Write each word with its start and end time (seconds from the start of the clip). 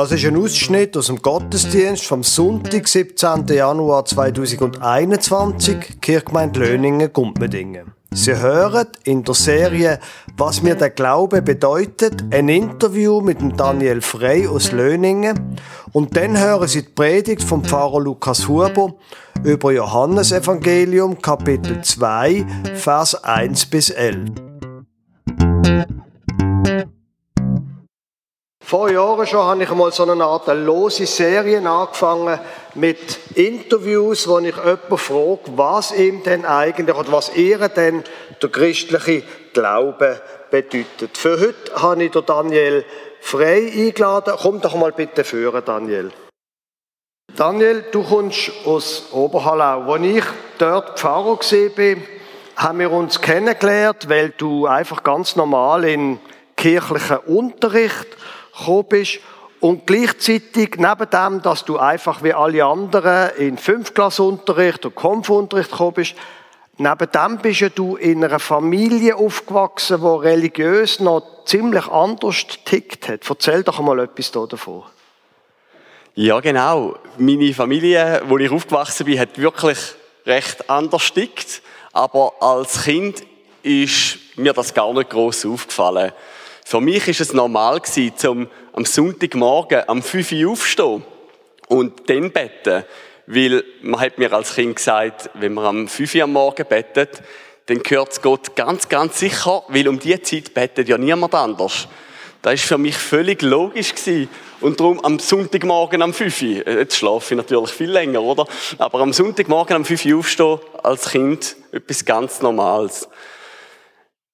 Das 0.00 0.12
ist 0.12 0.24
ein 0.24 0.38
Ausschnitt 0.38 0.96
aus 0.96 1.08
dem 1.08 1.20
Gottesdienst 1.20 2.06
vom 2.06 2.22
Sonntag, 2.22 2.88
17. 2.88 3.46
Januar 3.48 4.06
2021, 4.06 6.00
Kirchgemeinde 6.00 6.60
Löningen, 6.60 7.12
Gumpmedingen. 7.12 7.92
Sie 8.10 8.34
hören 8.34 8.86
in 9.04 9.24
der 9.24 9.34
Serie 9.34 10.00
Was 10.38 10.62
mir 10.62 10.74
der 10.74 10.88
Glaube 10.88 11.42
bedeutet, 11.42 12.24
ein 12.30 12.48
Interview 12.48 13.20
mit 13.20 13.40
Daniel 13.60 14.00
Frey 14.00 14.48
aus 14.48 14.72
Löningen. 14.72 15.58
Und 15.92 16.16
dann 16.16 16.38
hören 16.38 16.66
Sie 16.66 16.80
die 16.80 16.88
Predigt 16.88 17.42
vom 17.42 17.62
Pfarrer 17.62 18.00
Lukas 18.00 18.48
Huber 18.48 18.94
über 19.44 19.70
Johannesevangelium 19.70 21.20
Kapitel 21.20 21.82
2, 21.82 22.46
Vers 22.74 23.22
1 23.22 23.66
bis 23.66 23.90
11. 23.90 24.49
Vor 28.70 28.88
Jahren 28.88 29.26
schon 29.26 29.42
habe 29.42 29.64
ich 29.64 29.68
einmal 29.68 29.90
so 29.90 30.08
eine 30.08 30.22
Art 30.22 30.46
lose 30.46 31.04
Serie 31.04 31.58
angefangen 31.68 32.38
mit 32.76 33.18
Interviews, 33.34 34.28
wo 34.28 34.38
ich 34.38 34.54
jemanden 34.54 34.96
frage, 34.96 35.40
was 35.56 35.90
ihm 35.90 36.22
denn 36.22 36.44
eigentlich 36.44 36.96
oder 36.96 37.10
was 37.10 37.34
ihr 37.34 37.68
denn 37.68 38.04
der 38.40 38.48
christliche 38.48 39.24
Glaube 39.52 40.20
bedeutet. 40.52 41.18
Für 41.18 41.40
heute 41.40 41.82
habe 41.82 42.04
ich 42.04 42.12
Daniel 42.12 42.84
Frey 43.20 43.88
eingeladen. 43.88 44.34
Komm 44.40 44.60
doch 44.60 44.76
mal 44.76 44.92
bitte 44.92 45.24
führen, 45.24 45.64
Daniel. 45.64 46.12
Daniel, 47.34 47.86
du 47.90 48.04
kommst 48.04 48.52
aus 48.66 49.08
Oberhallau. 49.10 49.92
Als 49.94 50.04
ich 50.04 50.24
dort 50.58 50.96
Pfarrer 50.96 51.40
war, 51.40 51.96
haben 52.54 52.78
wir 52.78 52.92
uns 52.92 53.20
kennengelernt, 53.20 54.08
weil 54.08 54.28
du 54.28 54.68
einfach 54.68 55.02
ganz 55.02 55.34
normal 55.34 55.82
in 55.86 56.20
kirchlichen 56.56 57.18
Unterricht 57.26 58.06
gekommen 58.60 58.86
bist 58.88 59.18
und 59.60 59.86
gleichzeitig 59.86 60.76
neben 60.78 61.10
dem, 61.10 61.42
dass 61.42 61.64
du 61.64 61.78
einfach 61.78 62.22
wie 62.22 62.32
alle 62.32 62.64
anderen 62.64 63.36
in 63.36 63.58
Fünftklassunterricht 63.58 64.86
und 64.86 64.94
Konfunterricht 64.94 65.70
gekommen 65.70 65.94
bist, 65.94 66.14
neben 66.78 67.10
dem 67.10 67.38
bist 67.38 67.78
du 67.78 67.96
in 67.96 68.24
einer 68.24 68.38
Familie 68.38 69.16
aufgewachsen, 69.16 70.00
die 70.00 70.26
religiös 70.26 71.00
noch 71.00 71.44
ziemlich 71.44 71.86
anders 71.88 72.46
tickt 72.64 73.08
hat. 73.08 73.28
Erzähl 73.28 73.62
doch 73.62 73.80
mal 73.80 73.98
etwas 74.00 74.30
davon. 74.30 74.84
Ja, 76.14 76.40
genau. 76.40 76.96
Meine 77.18 77.52
Familie, 77.54 78.22
wo 78.26 78.38
ich 78.38 78.50
aufgewachsen 78.50 79.06
bin, 79.06 79.18
hat 79.18 79.38
wirklich 79.38 79.78
recht 80.26 80.68
anders 80.68 81.12
tickt. 81.12 81.62
Aber 81.92 82.32
als 82.40 82.84
Kind 82.84 83.22
ist 83.62 84.18
mir 84.36 84.52
das 84.52 84.72
gar 84.72 84.92
nicht 84.92 85.10
groß 85.10 85.46
aufgefallen. 85.46 86.12
Für 86.70 86.80
mich 86.80 87.08
ist 87.08 87.20
es 87.20 87.32
normal 87.32 87.82
zum 88.14 88.46
am 88.74 88.84
Sonntagmorgen 88.84 89.88
am 89.88 90.04
5 90.04 90.30
Uhr 90.30 90.52
aufstehen 90.52 91.02
und 91.66 92.08
dann 92.08 92.30
beten. 92.30 92.84
Weil 93.26 93.64
man 93.82 93.98
hat 93.98 94.18
mir 94.18 94.32
als 94.32 94.54
Kind 94.54 94.76
gesagt, 94.76 95.30
wenn 95.34 95.52
man 95.54 95.64
am 95.64 95.88
5 95.88 96.14
Uhr 96.14 96.22
am 96.22 96.32
Morgen 96.32 96.64
betet, 96.68 97.22
dann 97.66 97.82
gehört 97.82 98.12
es 98.12 98.22
Gott 98.22 98.54
ganz, 98.54 98.88
ganz 98.88 99.18
sicher, 99.18 99.64
weil 99.66 99.88
um 99.88 99.98
die 99.98 100.22
Zeit 100.22 100.54
betet 100.54 100.88
ja 100.88 100.96
niemand 100.96 101.34
anders. 101.34 101.88
Das 102.40 102.54
ist 102.54 102.66
für 102.66 102.78
mich 102.78 102.96
völlig 102.96 103.42
logisch 103.42 103.92
gewesen. 103.92 104.28
Und 104.60 104.78
darum 104.78 105.04
am 105.04 105.18
Sonntagmorgen 105.18 106.02
am 106.02 106.14
5 106.14 106.42
Uhr, 106.42 106.66
äh, 106.68 106.78
jetzt 106.78 106.94
schlafe 106.94 107.34
ich 107.34 107.36
natürlich 107.36 107.70
viel 107.70 107.90
länger, 107.90 108.22
oder? 108.22 108.46
Aber 108.78 109.00
am 109.00 109.12
Sonntagmorgen 109.12 109.74
am 109.74 109.84
5 109.84 110.04
Uhr 110.04 110.18
aufstehen, 110.20 110.60
als 110.84 111.10
Kind, 111.10 111.56
etwas 111.72 112.04
ganz 112.04 112.40
Normales. 112.40 113.08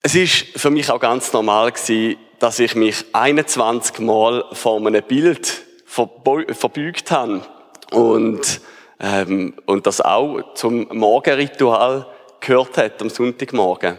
Es 0.02 0.14
ist 0.14 0.46
für 0.54 0.70
mich 0.70 0.90
auch 0.90 1.00
ganz 1.00 1.32
normal 1.32 1.72
gewesen, 1.72 2.16
dass 2.38 2.58
ich 2.58 2.74
mich 2.74 3.04
21 3.12 4.00
Mal 4.00 4.44
vor 4.52 4.78
einem 4.78 5.02
Bild 5.02 5.62
verbeugt 5.86 7.10
habe 7.10 7.42
und, 7.92 8.60
ähm, 9.00 9.54
und 9.66 9.86
das 9.86 10.00
auch 10.00 10.54
zum 10.54 10.88
Morgenritual 10.92 12.06
gehört 12.40 12.76
hat 12.76 13.00
am 13.00 13.08
Sonntagmorgen. 13.10 13.98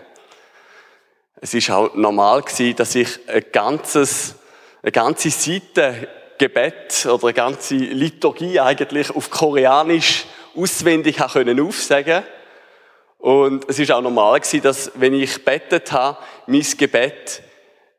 Es 1.40 1.54
ist 1.54 1.70
auch 1.70 1.94
normal 1.96 2.42
gewesen, 2.42 2.76
dass 2.76 2.96
ich 2.96 3.20
ein 3.28 3.46
ganzes, 3.52 4.36
eine 4.82 4.92
ganze 4.92 5.30
Seite 5.30 6.08
Gebet 6.38 7.06
oder 7.06 7.26
eine 7.26 7.34
ganze 7.34 7.76
Liturgie 7.76 8.60
eigentlich 8.60 9.10
auf 9.10 9.30
Koreanisch 9.30 10.26
auswendig 10.56 11.18
können 11.18 11.60
aufsagen. 11.60 12.24
Und 13.18 13.68
es 13.68 13.80
ist 13.80 13.92
auch 13.92 14.02
normal 14.02 14.40
gewesen, 14.40 14.62
dass 14.62 14.92
wenn 14.96 15.14
ich 15.14 15.44
betet 15.44 15.92
habe, 15.92 16.18
mein 16.46 16.66
Gebet 16.78 17.42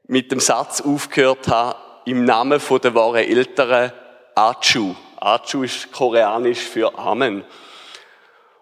mit 0.08 0.32
dem 0.32 0.41
Satz 0.41 0.80
aufgehört 0.80 1.48
habe, 1.48 1.76
im 2.06 2.24
Namen 2.24 2.60
der 2.82 2.94
wahren 2.94 3.16
Eltern 3.16 3.92
Achu. 4.34 4.94
Achu 5.20 5.62
ist 5.62 5.92
koreanisch 5.92 6.60
für 6.60 6.98
Amen. 6.98 7.44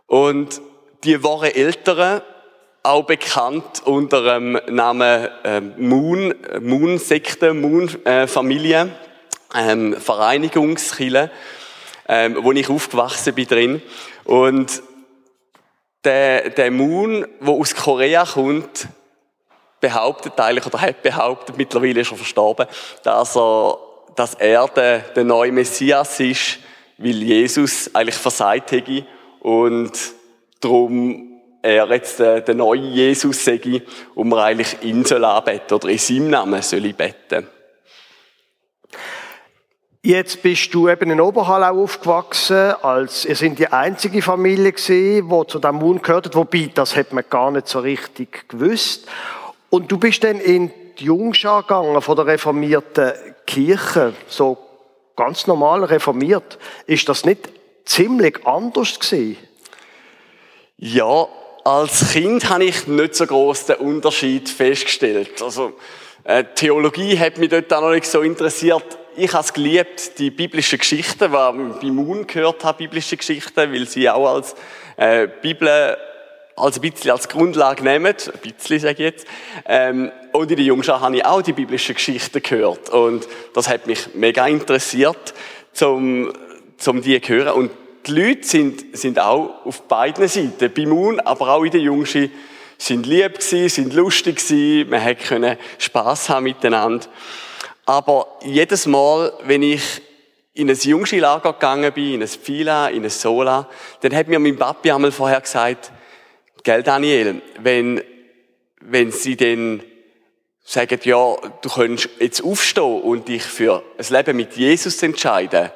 Und 0.07 0.61
die 1.05 1.23
wahren 1.23 1.53
Eltern, 1.53 2.21
auch 2.83 3.05
bekannt 3.05 3.83
unter 3.85 4.23
dem 4.23 4.61
Namen 4.69 5.29
äh, 5.45 5.61
Moon, 5.61 6.35
Moon-Sekte, 6.61 7.55
Moon-Familie, 7.55 8.91
ähm, 9.55 9.97
Vereinigungskille, 9.97 11.31
ähm, 12.09 12.39
wo 12.43 12.53
ich 12.53 12.69
aufgewachsen 12.69 13.35
bin 13.35 13.47
drin. 13.47 13.83
Und 14.25 14.83
der, 16.05 16.51
der 16.51 16.71
Moon, 16.71 17.27
wo 17.41 17.61
aus 17.61 17.75
Korea 17.75 18.25
kommt, 18.25 18.89
behauptet 19.87 20.39
eigentlich, 20.41 20.67
oder 20.67 20.81
hat 20.81 21.03
behauptet, 21.03 21.57
mittlerweile 21.57 22.01
ist 22.01 22.11
er 22.11 22.17
verstorben, 22.17 22.67
dass 23.05 23.37
er, 23.37 23.79
dass 24.17 24.35
er 24.35 24.67
der, 24.69 24.99
der 24.99 25.25
neue 25.25 25.53
Messias 25.53 26.19
ist, 26.19 26.59
weil 26.99 27.23
Jesus 27.23 27.95
eigentlich 27.95 28.17
versagt 28.17 28.73
hätte 28.73 29.07
und 29.41 29.93
darum 30.61 31.41
er 31.63 31.89
jetzt 31.91 32.19
der, 32.19 32.41
der 32.41 32.55
neue 32.55 32.81
Jesus 32.81 33.45
sei 33.45 33.83
und 34.15 34.29
man 34.29 34.41
eigentlich 34.41 34.77
ihn 34.83 35.05
soll 35.05 35.25
anbeten 35.25 35.75
oder 35.75 35.89
in 35.89 35.99
seinem 35.99 36.31
Namen 36.31 36.63
soll 36.63 36.93
beten. 36.93 37.47
Jetzt 40.03 40.43
bist 40.43 40.73
du 40.73 40.89
eben 40.89 41.11
in 41.11 41.21
Oberhallau 41.21 41.83
aufgewachsen, 41.83 42.75
als 42.83 43.25
ihr 43.25 43.35
sind 43.35 43.59
die 43.59 43.67
einzige 43.67 44.23
Familie 44.23 44.73
gewesen, 44.73 45.29
die 45.29 45.47
zu 45.49 45.59
dem 45.59 45.77
Mund 45.77 46.03
gehört 46.05 46.27
hat, 46.27 46.37
wobei 46.37 46.71
das 46.73 46.95
hat 46.95 47.13
man 47.13 47.25
gar 47.29 47.51
nicht 47.51 47.67
so 47.67 47.81
richtig 47.81 48.49
gewusst. 48.49 49.09
Und 49.71 49.91
du 49.91 49.99
bist 49.99 50.25
dann 50.25 50.41
in 50.41 50.71
die 50.99 51.05
Jungschar 51.05 51.63
gegangen 51.63 52.01
von 52.01 52.17
der 52.17 52.27
reformierten 52.27 53.13
Kirche, 53.47 54.15
so 54.29 54.57
ganz 55.17 55.47
normal 55.47 55.85
reformiert. 55.85 56.59
Ist 56.87 57.09
das 57.09 57.25
nicht 57.25 57.49
ziemlich 57.85 58.47
anders 58.47 58.99
gewesen? 58.99 59.37
Ja, 60.79 61.27
als 61.65 62.13
Kind 62.13 62.49
habe 62.49 62.65
ich 62.65 62.87
nicht 62.87 63.15
so 63.15 63.27
groß 63.27 63.67
den 63.67 63.77
Unterschied 63.77 64.49
festgestellt. 64.49 65.43
Also 65.43 65.73
äh, 66.25 66.45
Theologie 66.55 67.19
hat 67.19 67.39
mich 67.39 67.49
dort 67.49 67.73
auch 67.73 67.81
noch 67.81 67.91
nicht 67.91 68.07
so 68.07 68.21
interessiert. 68.21 68.85
Ich 69.17 69.33
habe 69.33 69.45
es 69.45 69.53
geliebt, 69.53 70.19
die 70.19 70.31
biblischen 70.31 70.79
Geschichten, 70.79 71.25
die 71.25 71.29
bei 71.29 71.91
Moon 71.91 72.27
gehört 72.27 72.63
habe, 72.65 72.79
biblische 72.79 73.17
Geschichten, 73.17 73.73
weil 73.73 73.89
sie 73.89 74.09
auch 74.11 74.35
als 74.35 74.55
äh, 74.97 75.27
Bibel 75.41 75.97
als 76.57 76.77
ein 76.77 76.91
bisschen 76.91 77.11
als 77.11 77.29
Grundlage 77.29 77.85
nehmen, 77.85 78.07
ein 78.07 78.41
bisschen 78.41 78.81
sage 78.81 78.93
ich 78.95 78.99
jetzt. 78.99 79.27
Ähm, 79.67 80.11
und 80.33 80.51
in 80.51 80.57
der 80.57 80.65
Jungschau 80.65 81.01
habe 81.01 81.17
ich 81.17 81.25
auch 81.25 81.43
die 81.43 81.53
biblischen 81.53 81.95
Geschichten 81.95 82.43
gehört. 82.43 82.89
Und 82.89 83.29
das 83.55 83.69
hat 83.69 83.87
mich 83.87 84.15
mega 84.15 84.47
interessiert, 84.47 85.35
zum, 85.73 86.33
zum 86.79 87.03
die 87.03 87.21
zu 87.21 87.29
hören. 87.29 87.53
Und 87.53 87.71
die 88.07 88.13
Leute 88.13 88.47
sind, 88.47 88.97
sind 88.97 89.19
auch 89.19 89.65
auf 89.65 89.83
beiden 89.83 90.27
Seiten, 90.29 90.73
bei 90.73 90.87
Moon, 90.87 91.21
aber 91.21 91.51
auch 91.51 91.65
in 91.65 91.73
der 91.73 91.81
Jungschi, 91.81 92.31
sind 92.79 93.07
lieb 93.07 93.39
gewesen, 93.39 93.69
sind 93.69 93.95
lustig 93.95 94.37
gewesen, 94.37 94.91
man 94.91 95.17
konnte 95.19 95.59
Spass 95.79 96.29
haben 96.29 96.45
miteinander. 96.45 97.07
Aber 97.87 98.27
jedes 98.43 98.87
Mal, 98.87 99.33
wenn 99.45 99.63
ich 99.63 100.03
in 100.55 100.71
ein 100.71 100.77
Jungschi-Lager 100.77 101.53
gegangen 101.55 101.93
bin, 101.93 102.15
in 102.15 102.23
ein 102.23 102.29
Fila, 102.29 102.89
in 102.89 103.05
ein 103.05 103.11
Sola, 103.11 103.69
dann 104.01 104.15
hat 104.15 104.29
mir 104.29 104.39
mein 104.39 104.57
Papi 104.57 104.91
einmal 104.91 105.13
vorher 105.13 105.41
gesagt, 105.41 105.93
Gell, 106.67 106.83
Daniel, 106.83 107.43
wenn, 107.61 108.03
wenn 108.81 109.13
sie 109.13 109.37
dann 109.37 109.85
sagen, 110.65 110.99
ja, 111.05 111.37
du 111.63 111.69
könntest 111.69 112.09
jetzt 112.19 112.43
aufstehen 112.43 113.03
und 113.03 113.29
dich 113.29 113.45
für 113.45 113.85
ein 113.97 114.05
Leben 114.09 114.37
mit 114.37 114.55
Jesus 114.55 115.01
entscheiden, 115.01 115.71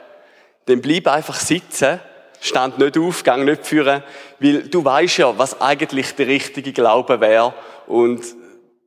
dann 0.66 0.80
bleib 0.80 1.06
einfach 1.06 1.38
sitzen, 1.38 2.00
stand 2.40 2.80
nicht 2.80 2.98
auf, 2.98 3.22
gang 3.22 3.44
nicht 3.44 3.64
führen, 3.68 4.02
weil 4.40 4.64
du 4.64 4.84
weißt 4.84 5.18
ja, 5.18 5.38
was 5.38 5.60
eigentlich 5.60 6.16
der 6.16 6.26
richtige 6.26 6.72
Glaube 6.72 7.20
wäre 7.20 7.54
und 7.86 8.24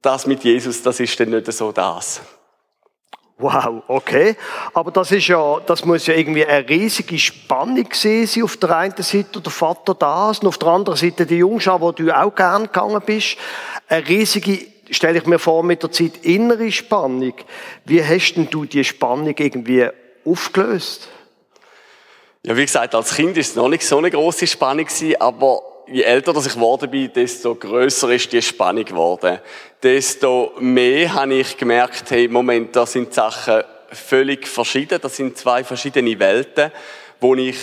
das 0.01 0.27
mit 0.27 0.43
Jesus, 0.43 0.81
das 0.81 0.99
ist 0.99 1.17
dann 1.21 1.29
nicht 1.29 1.49
so 1.53 1.71
das. 1.71 2.19
Wow, 3.37 3.83
okay. 3.87 4.35
Aber 4.73 4.91
das 4.91 5.11
ist 5.11 5.27
ja, 5.27 5.59
das 5.65 5.83
muss 5.83 6.05
ja 6.07 6.13
irgendwie 6.13 6.45
eine 6.45 6.67
riesige 6.67 7.17
Spannung 7.17 7.87
sein. 7.91 8.29
Auf 8.43 8.57
der 8.57 8.77
einen 8.77 8.95
Seite 8.97 9.41
der 9.41 9.51
Vater 9.51 9.95
das 9.95 10.39
und 10.39 10.47
auf 10.47 10.57
der 10.57 10.69
anderen 10.69 10.97
Seite 10.97 11.25
die 11.25 11.37
Jungschau, 11.37 11.81
wo 11.81 11.91
du 11.91 12.11
auch 12.11 12.33
gern 12.33 12.63
gegangen 12.63 13.01
bist. 13.05 13.37
Eine 13.89 14.07
riesige, 14.07 14.67
stelle 14.91 15.17
ich 15.17 15.25
mir 15.25 15.39
vor, 15.39 15.63
mit 15.63 15.81
der 15.81 15.91
Zeit 15.91 16.17
innere 16.21 16.71
Spannung. 16.71 17.33
Wie 17.85 18.03
hast 18.03 18.35
denn 18.35 18.49
du 18.49 18.65
die 18.65 18.83
Spannung 18.83 19.35
irgendwie 19.37 19.87
aufgelöst? 20.25 21.09
Ja, 22.45 22.55
wie 22.55 22.65
gesagt, 22.65 22.93
als 22.93 23.15
Kind 23.15 23.37
ist 23.37 23.49
es 23.49 23.55
noch 23.55 23.69
nicht 23.69 23.83
so 23.83 23.97
eine 23.97 24.11
große 24.11 24.45
Spannung 24.45 24.85
gewesen, 24.85 25.19
aber 25.19 25.61
je 25.87 26.03
älter 26.03 26.35
ich 26.37 26.53
geworden 26.53 26.89
bin, 26.89 27.11
desto 27.13 27.55
größer 27.55 28.09
ist 28.09 28.31
die 28.31 28.41
Spannung 28.41 28.85
geworden. 28.85 29.39
Desto 29.81 30.53
mehr 30.59 31.13
habe 31.13 31.35
ich 31.35 31.57
gemerkt, 31.57 32.11
hey, 32.11 32.27
Moment, 32.27 32.75
da 32.75 32.85
sind 32.85 33.13
Sachen 33.13 33.63
völlig 33.91 34.47
verschieden. 34.47 34.99
Das 35.01 35.17
sind 35.17 35.37
zwei 35.37 35.63
verschiedene 35.63 36.17
Welten, 36.19 36.71
wo 37.19 37.35
ich 37.35 37.57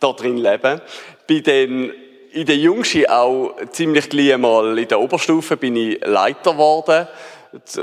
da 0.00 0.12
drin 0.12 0.38
lebe. 0.38 0.82
Bei 1.28 1.40
den 1.40 1.92
in 2.32 2.44
der 2.44 2.56
Jungschen 2.56 3.06
auch 3.06 3.56
ziemlich 3.70 4.10
gleich 4.10 4.36
mal 4.36 4.78
in 4.78 4.88
der 4.88 5.00
Oberstufe 5.00 5.56
bin 5.56 5.74
ich 5.74 6.00
Leiter 6.04 6.52
geworden, 6.52 7.08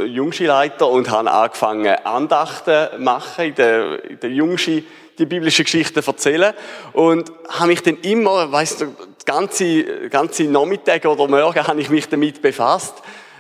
Jungski-Leiter 0.06 0.88
und 0.88 1.10
habe 1.10 1.32
angefangen 1.32 1.96
Andachten 2.04 3.04
machen 3.04 3.46
in 3.46 3.56
der, 3.56 4.04
in 4.06 4.20
der 4.20 4.30
Jungski 4.30 4.86
die 5.18 5.26
biblische 5.26 5.64
Geschichte 5.64 6.04
erzählen 6.06 6.54
und 6.94 7.32
habe 7.50 7.68
mich 7.68 7.82
dann 7.82 7.98
immer, 8.02 8.52
weißt 8.52 8.82
du, 8.82 8.96
ganze 9.26 10.10
ganze 10.10 10.44
Nachmittag 10.44 11.06
oder 11.06 11.28
Morgen 11.28 11.68
habe 11.68 11.82
ich 11.82 11.90
mich 11.90 12.08
damit 12.10 12.42
befasst 12.42 12.96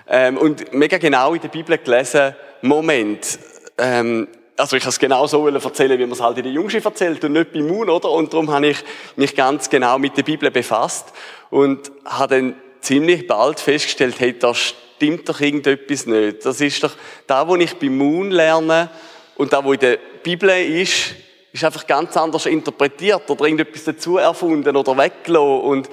ähm, 0.08 0.38
und 0.38 0.74
mega 0.74 0.98
genau 0.98 1.34
in 1.34 1.42
der 1.42 1.50
Bibel 1.50 1.78
gelesen. 1.78 2.36
Moment, 2.62 3.40
ähm, 3.78 4.28
also 4.58 4.76
ich 4.76 4.84
kann 4.84 4.90
es 4.90 5.00
genau 5.00 5.26
so 5.28 5.48
erzählen, 5.48 5.98
wie 5.98 6.04
man 6.04 6.12
es 6.12 6.22
halt 6.22 6.38
in 6.38 6.44
der 6.44 6.54
Jungschi 6.54 6.80
erzählt 6.84 7.24
und 7.24 7.34
nicht 7.34 7.52
beim 7.52 7.68
Moon, 7.68 7.90
oder? 7.90 8.10
Und 8.12 8.34
darum 8.34 8.52
habe 8.52 8.68
ich 8.68 8.78
mich 9.16 9.36
ganz 9.36 9.70
genau 9.70 9.98
mit 9.98 10.16
der 10.16 10.24
Bibel 10.24 10.52
befasst 10.52 11.12
und 11.50 11.92
habe 12.06 12.36
dann 12.36 12.56
ziemlich 12.82 13.28
bald 13.28 13.60
festgestellt, 13.60 14.16
hey, 14.20 14.38
da 14.38 14.54
stimmt 14.54 15.28
doch 15.28 15.40
irgendetwas 15.40 16.06
nicht. 16.06 16.46
Das 16.46 16.62
ist 16.62 16.84
doch 16.84 16.94
da, 17.26 17.48
wo 17.48 17.56
ich 17.56 17.76
beim 17.78 17.98
Moon 17.98 18.32
lerne 18.32 18.90
und 19.36 19.54
da, 19.54 19.64
wo 19.64 19.74
in 19.74 19.80
der 19.80 19.98
Bibel 20.22 20.50
ist, 20.50 21.16
ist 21.54 21.64
einfach 21.64 21.88
ganz 21.88 22.18
anders 22.18 22.46
interpretiert 22.46 23.30
oder 23.30 23.46
irgendetwas 23.46 23.86
dazu 23.86 24.18
erfunden 24.18 24.76
oder 24.76 24.98
weggelassen 24.98 25.62
und 25.62 25.90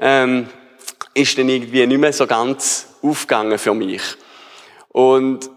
ähm, 0.00 0.48
ist 1.14 1.38
dann 1.38 1.48
irgendwie 1.48 1.86
nicht 1.86 2.00
mehr 2.00 2.12
so 2.12 2.26
ganz 2.26 2.88
aufgegangen 3.02 3.58
für 3.58 3.74
mich. 3.74 4.02
Und 4.88 5.50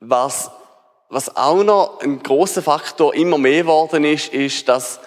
was 0.00 0.50
was 1.10 1.34
auch 1.36 1.62
noch 1.64 2.00
ein 2.00 2.22
großer 2.22 2.62
Faktor 2.62 3.14
immer 3.14 3.38
mehr 3.38 3.62
geworden 3.62 4.04
ist, 4.04 4.32
ist, 4.32 4.68
dass 4.68 5.00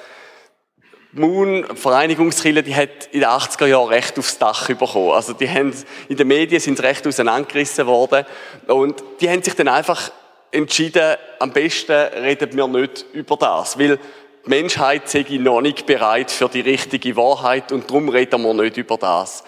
Moon, 1.14 1.66
Vereinigungskirche, 1.76 2.64
die 2.64 2.76
hat 2.76 3.08
in 3.12 3.20
den 3.20 3.30
80er 3.30 3.68
Jahren 3.68 3.90
recht 3.90 4.18
aufs 4.18 4.40
Dach 4.40 4.68
bekommen. 4.68 5.12
Also 5.12 5.34
die 5.34 5.50
haben, 5.50 5.74
in 6.08 6.18
den 6.18 6.28
Medien 6.28 6.62
sind 6.62 6.78
sie 6.78 6.84
recht 6.84 7.06
auseinandergerissen 7.06 7.86
worden. 7.86 8.26
Und 8.68 9.04
die 9.20 9.30
haben 9.30 9.44
sich 9.44 9.54
dann 9.56 9.68
einfach 9.68 10.12
entschieden, 10.52 11.16
am 11.40 11.52
besten 11.52 11.92
reden 11.92 12.56
wir 12.56 12.68
nicht 12.68 13.06
über 13.14 13.38
das. 13.38 13.80
Weil 13.80 13.98
die 14.46 14.50
Menschheit 14.50 15.10
sei 15.10 15.26
noch 15.40 15.62
nicht 15.62 15.86
bereit 15.86 16.32
für 16.32 16.50
die 16.50 16.62
richtige 16.62 17.16
Wahrheit 17.16 17.72
und 17.72 17.90
darum 17.90 18.10
reden 18.10 18.42
wir 18.42 18.54
nicht 18.54 18.78
über 18.78 18.98
das. 18.98 19.44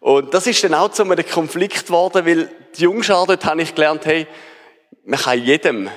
Und 0.00 0.32
das 0.32 0.46
ist 0.46 0.64
dann 0.64 0.74
auch 0.74 0.90
zu 0.90 1.02
einem 1.02 1.26
Konflikt 1.26 1.86
geworden, 1.86 2.24
weil 2.24 2.50
die 2.76 2.82
Jungschar 2.82 3.26
dort 3.26 3.44
habe 3.44 3.62
ich 3.62 3.74
gelernt, 3.74 4.06
hey, 4.06 4.26
man 5.04 5.18
kann 5.18 5.42
jedem 5.42 5.90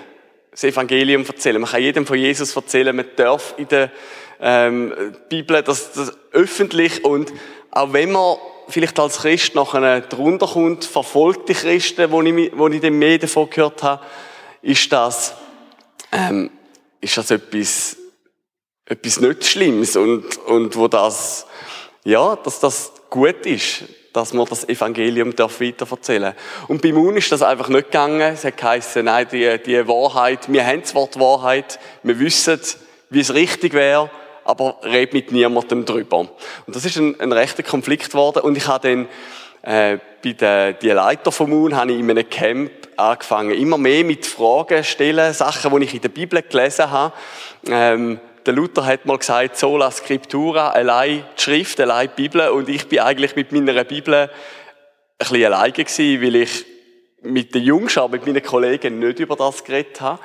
das 0.52 0.64
Evangelium 0.66 1.26
erzählen, 1.26 1.60
man 1.60 1.70
kann 1.70 1.82
jedem 1.82 2.06
von 2.06 2.18
Jesus 2.18 2.56
erzählen, 2.56 2.96
man 2.96 3.06
darf 3.16 3.56
in 3.58 3.68
der 3.70 3.92
ähm, 4.42 4.94
Bibel 5.30 5.64
das, 5.64 5.94
das 5.94 6.12
öffentlich 6.32 7.04
und 7.04 7.34
auch 7.72 7.94
wenn 7.94 8.12
man 8.12 8.38
vielleicht 8.68 9.00
als 9.00 9.20
Christ 9.20 9.56
nachher 9.56 10.02
drunter 10.02 10.48
kommt, 10.48 10.86
verfolgte 10.86 11.54
Christen, 11.54 12.12
wo 12.12 12.22
ich, 12.22 12.52
wo 12.56 12.68
ich 12.68 12.82
dann 12.82 12.94
mehr 12.94 13.18
davon 13.18 13.50
gehört 13.50 13.84
habe, 13.84 14.04
ist 14.64 14.92
das, 14.92 15.36
ähm, 16.12 16.50
ist 17.00 17.18
das 17.18 17.30
etwas, 17.30 17.98
etwas 18.86 19.20
nicht 19.20 19.46
Schlimmes 19.46 19.96
und, 19.96 20.38
und 20.40 20.76
wo 20.76 20.88
das, 20.88 21.46
ja, 22.04 22.36
dass 22.38 22.60
das 22.60 22.92
gut 23.10 23.46
ist 23.46 23.84
dass 24.14 24.32
man 24.32 24.46
das 24.46 24.70
Evangelium 24.70 25.36
darf 25.36 25.60
weiter 25.60 25.88
erzählen 25.90 26.36
Und 26.68 26.84
bei 26.84 26.94
Moon 26.94 27.18
ist 27.18 27.32
das 27.32 27.42
einfach 27.42 27.68
nicht 27.68 27.86
gegangen. 27.86 28.22
Es 28.22 28.44
hat 28.46 28.58
geheißen, 28.58 29.06
nein, 29.06 29.28
die, 29.32 29.58
die 29.66 29.88
Wahrheit, 29.88 30.54
wir 30.54 30.64
haben 30.66 30.84
zwar 30.84 31.08
die 31.08 31.20
Wahrheit, 31.20 31.80
wir 32.04 32.20
wissen, 32.20 32.60
wie 33.10 33.22
es 33.22 33.34
richtig 33.34 33.74
wäre, 33.74 34.12
aber 34.46 34.78
red 34.84 35.14
mit 35.14 35.32
niemandem 35.32 35.84
drüber. 35.84 36.20
Und 36.20 36.76
das 36.76 36.86
ist 36.86 36.98
ein, 36.98 37.20
ein 37.20 37.32
rechter 37.32 37.64
Konflikt 37.64 38.12
geworden. 38.12 38.44
Und 38.44 38.56
ich 38.56 38.68
habe 38.68 38.88
dann 38.88 39.08
äh, 39.64 39.98
bei 40.24 40.34
den 40.34 40.76
die 40.82 40.90
Leiter 40.90 41.32
vom 41.32 41.50
Moon 41.50 41.76
habe 41.76 41.92
ich 41.92 42.00
in 42.00 42.10
einem 42.12 42.30
Camp 42.30 42.72
angefangen, 42.98 43.52
immer 43.52 43.78
mehr 43.78 44.04
mit 44.04 44.26
Fragen 44.26 44.84
stellen, 44.84 45.34
Sachen, 45.34 45.76
die 45.78 45.86
ich 45.86 45.94
in 45.96 46.02
der 46.02 46.10
Bibel 46.10 46.42
gelesen 46.42 46.92
habe. 46.92 47.14
Ähm, 47.68 48.20
der 48.46 48.54
Luther 48.54 48.86
hat 48.86 49.06
mal 49.06 49.18
gesagt, 49.18 49.58
sola 49.58 49.90
scriptura, 49.90 50.72
allein 50.72 51.24
die 51.38 51.42
Schrift, 51.42 51.80
allein 51.80 52.10
die 52.10 52.24
Bibel. 52.24 52.50
Und 52.50 52.68
ich 52.70 52.88
bin 52.88 53.00
eigentlich 53.00 53.36
mit 53.36 53.52
meiner 53.52 53.84
Bibel 53.84 54.14
ein 54.14 54.30
bisschen 55.18 55.46
alleine 55.46 55.72
gewesen, 55.72 56.22
weil 56.22 56.36
ich 56.36 56.66
mit 57.22 57.56
den 57.56 57.64
Jungschar, 57.64 58.10
mit 58.10 58.26
meinen 58.26 58.44
Kollegen 58.44 59.00
nicht 59.00 59.20
über 59.20 59.36
das 59.36 59.64
geredet 59.64 60.02
habe. 60.02 60.20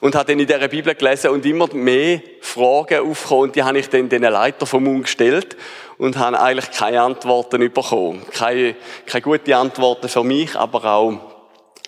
Und 0.00 0.14
habe 0.14 0.32
dann 0.32 0.40
in 0.40 0.46
dieser 0.46 0.66
Bibel 0.68 0.94
gelesen 0.94 1.30
und 1.30 1.44
immer 1.44 1.72
mehr 1.74 2.22
Fragen 2.40 3.08
aufgekommen. 3.08 3.42
Und 3.44 3.56
die 3.56 3.62
habe 3.62 3.78
ich 3.78 3.88
dann 3.88 4.08
den 4.08 4.22
Leiter 4.22 4.66
vom 4.66 4.84
Mund 4.84 5.04
gestellt 5.04 5.56
und 5.98 6.16
habe 6.16 6.40
eigentlich 6.40 6.70
keine 6.70 7.02
Antworten 7.02 7.60
bekommen. 7.72 8.24
Keine, 8.32 8.74
keine 9.04 9.22
gute 9.22 9.56
Antworten 9.56 10.08
für 10.08 10.24
mich, 10.24 10.56
aber 10.56 10.84
auch, 10.86 11.29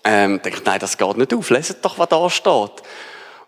ähm, 0.05 0.41
denke, 0.43 0.63
nein, 0.65 0.81
das 0.81 0.99
geht 0.99 1.17
nicht 1.17 1.35
auf. 1.35 1.51
Leset 1.51 1.85
doch, 1.85 1.99
was 1.99 2.09
da 2.09 2.29
steht. 2.31 2.83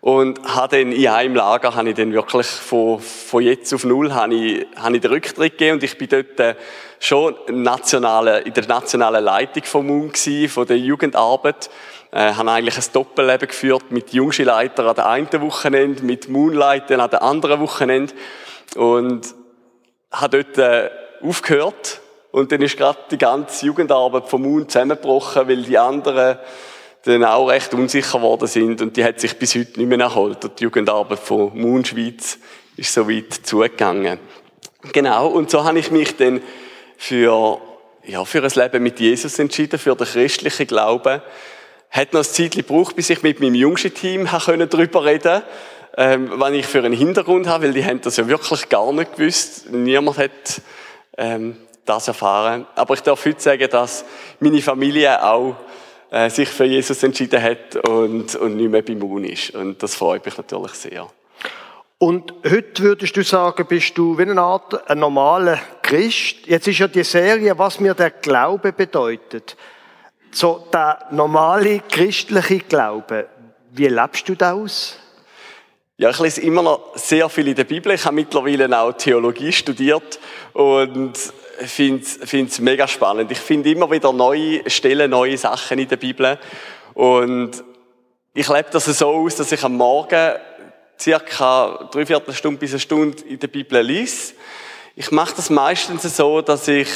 Und 0.01 0.39
habe 0.43 0.77
dann 0.77 0.91
in 0.91 1.07
einem 1.07 1.35
Lager, 1.35 1.73
habe 1.73 1.89
ich 1.89 1.95
dann 1.95 2.13
wirklich 2.13 2.45
von, 2.45 2.99
von 2.99 3.41
jetzt 3.41 3.73
auf 3.73 3.83
null, 3.85 4.13
habe 4.13 4.35
ich, 4.35 4.67
habe 4.75 4.95
ich 4.95 5.01
den 5.01 5.11
Rücktritt 5.11 5.53
gegeben 5.53 5.77
und 5.77 5.83
ich 5.83 5.97
bin 5.97 6.07
dort 6.07 6.39
äh, 6.39 6.55
schon 6.99 7.35
nationale, 7.49 8.41
in 8.41 8.53
der 8.53 8.67
nationalen 8.67 9.23
Leitung 9.23 9.63
vom 9.63 9.87
MUN 9.87 10.09
gewesen, 10.09 10.49
von 10.49 10.67
der 10.67 10.77
Jugendarbeit. 10.77 11.71
Äh, 12.11 12.33
habe 12.33 12.51
eigentlich 12.51 12.77
ein 12.77 12.93
Doppelleben 12.93 13.47
geführt 13.47 13.89
mit 13.89 14.13
Jungschileiter 14.13 14.85
an 14.85 14.95
der 14.95 15.07
einen 15.07 15.41
Wochenende, 15.41 16.03
mit 16.03 16.29
Moonleitern 16.29 16.99
an 16.99 17.09
der 17.09 17.23
anderen 17.23 17.59
Wochenende 17.59 18.13
und 18.75 19.33
habe 20.11 20.43
dort 20.43 20.57
äh, 20.59 20.89
aufgehört 21.21 21.99
und 22.35 22.51
dann 22.51 22.61
ist 22.61 22.75
gerade 22.75 22.99
die 23.09 23.17
ganze 23.17 23.65
Jugendarbeit 23.65 24.27
vom 24.27 24.41
Moon 24.41 24.67
zusammengebrochen, 24.67 25.47
weil 25.47 25.63
die 25.63 25.77
anderen 25.77 26.37
dann 27.03 27.23
auch 27.23 27.47
recht 27.47 27.73
unsicher 27.73 28.17
geworden 28.17 28.45
sind 28.45 28.81
und 28.81 28.97
die 28.97 29.05
hat 29.05 29.21
sich 29.21 29.39
bis 29.39 29.55
heute 29.55 29.79
nicht 29.79 29.87
mehr 29.87 30.01
erholt. 30.01 30.43
Und 30.43 30.59
die 30.59 30.65
Jugendarbeit 30.65 31.19
von 31.19 31.57
Moon 31.57 31.85
Schweiz 31.85 32.37
ist 32.75 32.93
so 32.93 33.09
weit 33.09 33.31
zugegangen. 33.31 34.19
Genau, 34.91 35.27
und 35.27 35.49
so 35.49 35.63
habe 35.63 35.79
ich 35.79 35.91
mich 35.91 36.17
dann 36.17 36.41
für, 36.97 37.61
ja, 38.03 38.25
für 38.25 38.43
ein 38.43 38.51
Leben 38.53 38.83
mit 38.83 38.99
Jesus 38.99 39.39
entschieden, 39.39 39.79
für 39.79 39.95
den 39.95 40.05
christlichen 40.05 40.67
Glauben. 40.67 41.21
Hat 41.89 42.11
noch 42.11 42.19
ein 42.19 42.25
Zeit 42.25 42.51
gebraucht, 42.51 42.97
bis 42.97 43.11
ich 43.11 43.23
mit 43.23 43.39
meinem 43.39 43.55
jüngsten 43.55 43.93
Team 43.93 44.27
darüber 44.27 45.05
reden 45.05 45.21
konnte, 45.21 45.43
ähm, 45.95 46.31
was 46.33 46.51
ich 46.51 46.65
für 46.65 46.79
einen 46.79 46.91
Hintergrund 46.91 47.47
habe, 47.47 47.63
weil 47.63 47.73
die 47.73 47.85
haben 47.85 48.01
das 48.01 48.17
ja 48.17 48.27
wirklich 48.27 48.67
gar 48.67 48.91
nicht 48.91 49.15
gewusst. 49.15 49.71
Niemand 49.71 50.17
hat 50.17 50.61
ähm, 51.17 51.55
das 51.85 52.07
erfahren. 52.07 52.65
Aber 52.75 52.93
ich 52.93 53.01
darf 53.01 53.25
heute 53.25 53.41
sagen, 53.41 53.69
dass 53.69 54.05
meine 54.39 54.61
Familie 54.61 55.23
auch 55.23 55.55
äh, 56.09 56.29
sich 56.29 56.49
für 56.49 56.65
Jesus 56.65 57.01
entschieden 57.03 57.41
hat 57.41 57.75
und, 57.87 58.35
und 58.35 58.55
nicht 58.55 58.69
mehr 58.69 58.81
beim 58.81 58.99
Mund 58.99 59.29
ist. 59.29 59.51
Und 59.51 59.81
das 59.81 59.95
freut 59.95 60.25
mich 60.25 60.37
natürlich 60.37 60.73
sehr. 60.73 61.07
Und 61.97 62.33
heute 62.43 62.83
würdest 62.83 63.15
du 63.15 63.23
sagen, 63.23 63.65
bist 63.67 63.97
du 63.97 64.17
wie 64.17 64.23
eine 64.23 64.41
Art 64.41 64.89
ein 64.89 64.99
normaler 64.99 65.59
Christ. 65.81 66.45
Jetzt 66.45 66.67
ist 66.67 66.79
ja 66.79 66.87
die 66.87 67.03
Serie, 67.03 67.57
was 67.57 67.79
mir 67.79 67.93
der 67.93 68.11
Glaube 68.11 68.73
bedeutet. 68.73 69.55
So 70.31 70.67
der 70.73 71.07
normale 71.11 71.79
christliche 71.89 72.59
Glaube. 72.59 73.27
Wie 73.71 73.87
lebst 73.87 74.27
du 74.27 74.35
das 74.35 74.53
aus? 74.53 74.99
Ja, 75.97 76.09
ich 76.09 76.19
lese 76.19 76.41
immer 76.41 76.61
noch 76.61 76.97
sehr 76.97 77.29
viel 77.29 77.47
in 77.47 77.55
der 77.55 77.63
Bibel. 77.63 77.93
Ich 77.93 78.03
habe 78.03 78.15
mittlerweile 78.15 78.77
auch 78.77 78.91
Theologie 78.91 79.53
studiert 79.53 80.19
und 80.51 81.13
finde 81.57 82.05
es 82.45 82.59
mega 82.59 82.87
spannend. 82.87 83.31
Ich 83.31 83.39
finde 83.39 83.69
immer 83.71 83.89
wieder 83.89 84.11
neue 84.13 84.69
Stellen, 84.69 85.11
neue 85.11 85.37
Sachen 85.37 85.79
in 85.79 85.87
der 85.87 85.97
Bibel. 85.97 86.37
Und 86.93 87.63
ich 88.33 88.47
lebe 88.47 88.69
das 88.71 88.85
so 88.85 89.07
aus, 89.07 89.35
dass 89.35 89.51
ich 89.51 89.63
am 89.63 89.75
Morgen 89.77 90.35
circa 90.99 91.89
drei 91.91 92.05
Viertelstunde 92.05 92.59
bis 92.59 92.71
eine 92.71 92.79
Stunde 92.79 93.23
in 93.23 93.39
der 93.39 93.47
Bibel 93.47 93.81
lese. 93.81 94.33
Ich 94.95 95.11
mache 95.11 95.35
das 95.35 95.49
meistens 95.49 96.03
so, 96.15 96.41
dass 96.41 96.67
ich 96.67 96.87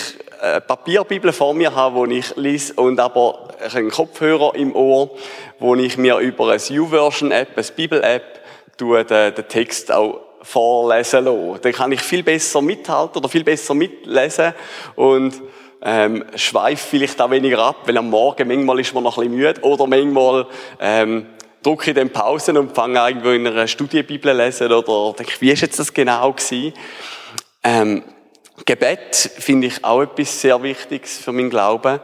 eine 0.42 0.62
Papierbibel 0.62 1.34
vor 1.34 1.54
mir 1.54 1.75
habe, 1.75 1.96
wo 1.96 2.06
ich 2.06 2.36
lese 2.38 2.74
und 2.75 3.00
aber 3.00 3.50
einen 3.74 3.92
Kopfhörer 3.92 4.56
im 4.56 4.74
Ohr, 4.74 5.12
wo 5.60 5.75
ich 5.75 5.98
mir 5.98 6.18
über 6.20 6.51
eine 6.51 6.62
YouVersion-App, 6.62 7.58
eine 7.58 7.66
Bibel-App, 7.75 8.39
den 8.80 9.48
Text 9.50 9.92
auch 9.92 10.22
vorlesen 10.41 11.25
lassen. 11.25 11.60
Dann 11.62 11.74
kann 11.74 11.91
ich 11.91 12.01
viel 12.01 12.24
besser 12.24 12.62
mithalten 12.62 13.17
oder 13.17 13.29
viel 13.29 13.43
besser 13.43 13.74
mitlesen 13.74 14.53
und 14.96 15.41
ähm, 15.81 16.25
schweife 16.36 16.88
vielleicht 16.89 17.22
auch 17.22 17.31
weniger 17.31 17.60
ab, 17.60 17.77
weil 17.86 17.98
am 17.98 18.10
Morgen 18.10 18.48
manchmal 18.48 18.79
ist 18.79 18.93
man 18.93 19.03
noch 19.03 19.17
ein 19.17 19.29
bisschen 19.29 19.38
müde 19.38 19.62
oder 19.62 19.88
manchmal 19.88 20.48
ähm, 20.79 21.27
drücke 21.63 21.91
ich 21.91 21.96
dann 21.96 22.10
Pausen 22.10 22.58
und 22.58 22.75
fange 22.75 23.00
irgendwo 23.00 23.29
in 23.29 23.48
einer 23.48 23.67
Studienbibel 23.67 24.36
lesen 24.36 24.72
oder 24.72 25.13
denke, 25.17 25.34
wie 25.39 25.51
ist 25.51 25.62
jetzt 25.62 25.79
das 25.79 25.93
genau 25.93 26.31
gewesen? 26.34 26.74
Ähm, 27.63 28.03
Gebet 28.65 29.15
finde 29.15 29.67
ich 29.67 29.84
auch 29.84 30.01
etwas 30.01 30.41
sehr 30.41 30.62
Wichtiges 30.62 31.17
für 31.17 31.31
meinen 31.31 31.50
Glauben. 31.50 32.00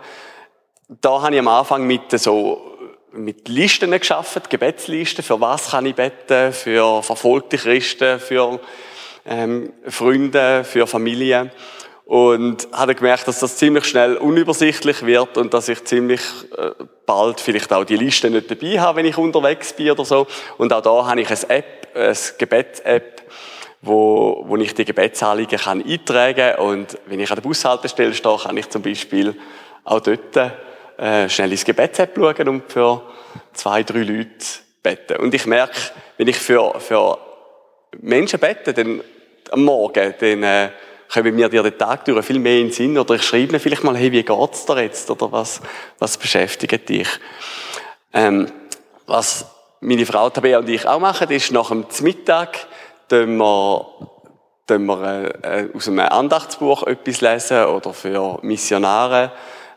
Da 1.01 1.21
habe 1.21 1.33
ich 1.33 1.39
am 1.39 1.47
Anfang 1.47 1.85
mit 1.85 2.17
so 2.19 2.74
mit 3.15 3.47
Listen 3.47 3.91
geschafft, 3.91 4.49
Gebetslisten, 4.49 5.23
für 5.23 5.39
was 5.39 5.71
kann 5.71 5.85
ich 5.85 5.95
beten, 5.95 6.53
für 6.53 7.01
verfolgte 7.01 7.57
Christen, 7.57 8.19
für 8.19 8.59
ähm, 9.25 9.73
Freunde, 9.87 10.63
für 10.63 10.87
Familie. 10.87 11.51
Und 12.05 12.67
habe 12.71 12.93
gemerkt, 12.93 13.27
dass 13.27 13.39
das 13.39 13.57
ziemlich 13.57 13.85
schnell 13.85 14.17
unübersichtlich 14.17 15.03
wird 15.05 15.37
und 15.37 15.55
dass 15.55 15.69
ich 15.69 15.83
ziemlich 15.85 16.21
äh, 16.55 16.71
bald 17.07 17.41
vielleicht 17.41 17.73
auch 17.73 17.83
die 17.83 17.97
Liste 17.97 18.29
nicht 18.29 18.51
dabei 18.51 18.79
habe, 18.79 18.97
wenn 18.97 19.05
ich 19.07 19.17
unterwegs 19.17 19.73
bin 19.73 19.89
oder 19.89 20.05
so. 20.05 20.27
Und 20.57 20.71
auch 20.71 20.81
da 20.81 21.07
habe 21.07 21.21
ich 21.21 21.29
eine 21.29 21.49
App, 21.49 21.87
eine 21.95 22.15
Gebet-App, 22.37 23.23
wo, 23.81 24.43
wo 24.47 24.55
ich 24.57 24.75
die 24.75 24.85
Gebetsanliegen 24.85 25.57
kann 25.57 25.83
eintragen 25.83 26.59
und 26.59 26.97
wenn 27.07 27.19
ich 27.19 27.29
an 27.29 27.35
der 27.35 27.43
Bushaltestelle 27.43 28.13
stehe, 28.13 28.37
kann 28.37 28.57
ich 28.57 28.69
zum 28.69 28.81
Beispiel 28.81 29.35
auch 29.83 29.99
dort 29.99 30.35
äh, 30.97 31.29
schnell 31.29 31.51
ins 31.51 31.65
Gebet-App 31.65 32.15
schauen 32.15 32.47
und 32.47 32.71
für 32.71 33.01
zwei, 33.53 33.83
drei 33.83 34.03
Leute 34.03 34.45
beten. 34.81 35.17
Und 35.17 35.33
ich 35.33 35.45
merke, 35.45 35.75
wenn 36.17 36.27
ich 36.27 36.37
für, 36.37 36.79
für 36.79 37.17
Menschen 38.01 38.39
bete, 38.39 38.73
dann 38.73 39.01
am 39.51 39.63
Morgen, 39.63 40.13
dann 40.19 40.43
äh, 40.43 40.69
kommen 41.11 41.35
mir 41.35 41.49
den 41.49 41.77
Tag 41.77 42.05
durch 42.05 42.25
viel 42.25 42.39
mehr 42.39 42.59
in 42.59 42.67
den 42.67 42.73
Sinn 42.73 42.97
oder 42.97 43.15
ich 43.15 43.23
schreibe 43.23 43.53
mir 43.53 43.59
vielleicht 43.59 43.83
mal, 43.83 43.95
hey, 43.95 44.11
wie 44.11 44.23
geht's 44.23 44.65
dir 44.65 44.81
jetzt 44.81 45.09
oder 45.09 45.31
was, 45.31 45.61
was 45.99 46.17
beschäftigt 46.17 46.89
dich? 46.89 47.07
Ähm, 48.13 48.51
was 49.05 49.45
meine 49.81 50.05
Frau 50.05 50.29
Tabea 50.29 50.59
und 50.59 50.69
ich 50.69 50.87
auch 50.87 50.99
machen, 50.99 51.29
ist 51.29 51.51
nach 51.51 51.69
dem 51.69 51.85
Mittag, 52.01 52.67
wir, 53.09 53.85
tun 54.67 54.85
wir 54.85 55.43
äh, 55.43 55.69
aus 55.75 55.87
einem 55.87 55.99
Andachtsbuch 55.99 56.83
etwas 56.87 57.21
lesen 57.21 57.65
oder 57.65 57.93
für 57.93 58.39
Missionare 58.41 59.31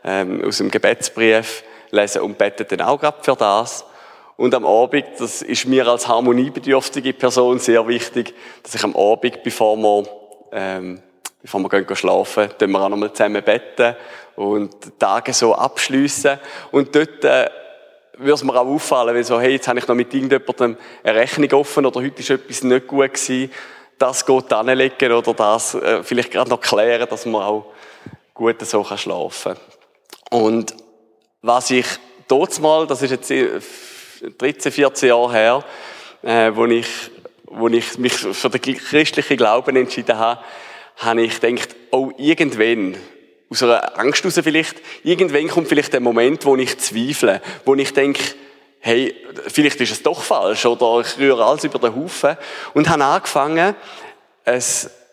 ähm, 0.05 0.45
aus 0.45 0.59
dem 0.59 0.71
Gebetsbrief 0.71 1.65
lesen 1.91 2.23
und 2.23 2.39
beten 2.39 2.67
dann 2.69 2.83
auch 2.83 3.01
gerade 3.01 3.23
für 3.23 3.37
das. 3.37 3.85
Und 4.37 4.55
am 4.55 4.65
Abend, 4.65 5.05
das 5.19 5.43
ist 5.43 5.67
mir 5.67 5.87
als 5.89 6.07
harmoniebedürftige 6.07 7.13
Person 7.13 7.59
sehr 7.59 7.87
wichtig, 7.89 8.35
dass 8.63 8.75
ich 8.75 8.85
am 8.85 8.95
Abend, 8.95 9.43
bevor 9.43 9.77
wir, 9.77 10.05
ähm, 10.53 11.03
bevor 11.43 11.61
wir 11.61 11.69
gehen 11.69 11.97
schlafen, 11.97 12.49
tun 12.57 12.71
wir 12.71 12.81
auch 12.81 12.89
nochmal 12.89 13.13
zusammen 13.13 13.43
beten 13.43 13.97
und 14.37 14.99
Tage 14.99 15.33
so 15.33 15.55
abschliessen. 15.55 16.39
Und 16.71 16.95
dort, 16.95 17.25
äh, 17.25 17.51
würde 18.19 18.33
es 18.33 18.45
mir 18.45 18.55
auch 18.55 18.67
auffallen, 18.67 19.15
wenn 19.15 19.25
so, 19.25 19.41
hey, 19.41 19.53
jetzt 19.53 19.69
habe 19.69 19.79
ich 19.79 19.89
noch 19.89 19.95
mit 19.95 20.13
irgendjemandem 20.13 20.77
eine 21.03 21.15
Rechnung 21.15 21.53
offen 21.53 21.87
oder 21.87 22.01
heute 22.01 22.21
ist 22.21 22.31
etwas 22.31 22.63
nicht 22.63 22.87
gut 22.87 23.15
gewesen, 23.15 23.51
das 23.99 24.25
geht 24.25 24.53
anlegen 24.53 25.13
oder 25.13 25.35
das 25.35 25.75
äh, 25.75 26.03
vielleicht 26.03 26.31
gerade 26.31 26.51
noch 26.51 26.61
klären, 26.61 27.09
dass 27.09 27.27
man 27.27 27.43
auch 27.43 27.67
gut 28.35 28.61
so 28.65 28.85
schlafen 28.85 29.55
kann. 29.55 29.78
Und 30.31 30.75
was 31.43 31.71
ich 31.71 31.87
dort 32.27 32.59
mal, 32.61 32.87
das 32.87 33.03
ist 33.03 33.11
jetzt 33.11 33.33
13, 34.39 34.73
14 34.73 35.09
Jahre 35.09 35.33
her, 35.33 35.65
äh, 36.23 36.55
wo 36.55 36.67
ich, 36.67 36.87
wo 37.45 37.69
ich 37.69 37.99
mich 37.99 38.13
für 38.13 38.51
den 38.51 38.61
christlichen 38.61 39.37
Glauben 39.37 39.77
entschieden 39.77 40.19
habe, 40.19 40.41
habe 40.97 41.23
ich 41.23 41.41
gedacht, 41.41 41.77
oh, 41.91 42.13
irgendwann, 42.19 42.97
aus 43.51 43.63
einer 43.63 43.99
Angst 43.99 44.25
heraus 44.25 44.41
vielleicht, 44.43 44.77
irgendwann 45.05 45.49
kommt 45.49 45.69
vielleicht 45.69 45.93
der 45.93 46.01
Moment, 46.01 46.45
wo 46.45 46.57
ich 46.57 46.77
zweifle, 46.79 47.41
wo 47.65 47.75
ich 47.75 47.93
denke, 47.93 48.23
hey, 48.81 49.15
vielleicht 49.47 49.81
ist 49.81 49.93
es 49.93 50.03
doch 50.03 50.23
falsch 50.23 50.67
oder 50.67 51.01
ich 51.01 51.19
rühre 51.19 51.45
alles 51.45 51.65
über 51.65 51.79
den 51.79 51.95
Haufen. 51.95 52.37
Und 52.75 52.89
habe 52.89 53.05
angefangen, 53.05 53.75
ein, 54.45 54.63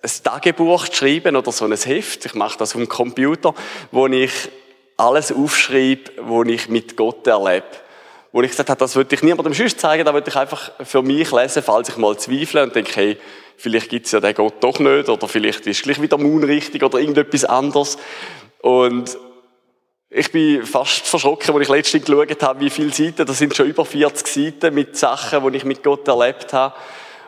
ein 0.01 0.11
Tagebuch 0.23 0.89
zu 0.89 0.95
schreiben 0.95 1.35
oder 1.35 1.51
so 1.51 1.65
ein 1.65 1.75
Heft, 1.75 2.25
ich 2.25 2.33
mache 2.33 2.57
das 2.57 2.75
auf 2.75 2.81
dem 2.81 2.89
Computer, 2.89 3.53
wo 3.91 4.07
ich 4.07 4.31
alles 4.97 5.31
aufschreibe, 5.31 6.11
was 6.17 6.47
ich 6.47 6.69
mit 6.69 6.95
Gott 6.95 7.25
erlebe. 7.27 7.65
Wo 8.31 8.41
ich 8.41 8.51
gesagt 8.51 8.69
habe, 8.69 8.79
das 8.79 8.95
würde 8.95 9.15
ich 9.15 9.23
niemandem 9.23 9.53
sonst 9.53 9.79
zeigen, 9.79 10.05
da 10.05 10.13
würde 10.13 10.29
ich 10.29 10.35
einfach 10.35 10.71
für 10.83 11.01
mich 11.01 11.31
lesen, 11.31 11.63
falls 11.63 11.89
ich 11.89 11.97
mal 11.97 12.17
zweifle 12.17 12.63
und 12.63 12.75
denke, 12.75 12.91
hey, 12.95 13.17
vielleicht 13.57 13.89
gibt 13.89 14.05
es 14.05 14.11
ja 14.11 14.19
den 14.19 14.33
Gott 14.33 14.55
doch 14.61 14.79
nicht 14.79 15.09
oder 15.09 15.27
vielleicht 15.27 15.65
ist 15.67 15.83
gleich 15.83 16.01
wieder 16.01 16.17
Moon 16.17 16.43
richtig 16.43 16.83
oder 16.83 16.99
irgendetwas 16.99 17.45
anderes. 17.45 17.97
Und 18.61 19.17
ich 20.09 20.31
bin 20.31 20.65
fast 20.65 21.07
verschrocken, 21.07 21.53
als 21.53 21.63
ich 21.63 21.69
letztens 21.69 22.05
geschaut 22.05 22.43
habe, 22.43 22.59
wie 22.59 22.69
viele 22.69 22.93
Seiten, 22.93 23.25
das 23.25 23.37
sind 23.37 23.55
schon 23.55 23.67
über 23.67 23.85
40 23.85 24.27
Seiten 24.27 24.73
mit 24.73 24.97
Sachen, 24.97 25.51
die 25.51 25.57
ich 25.57 25.65
mit 25.65 25.83
Gott 25.83 26.07
erlebt 26.07 26.53
habe, 26.53 26.75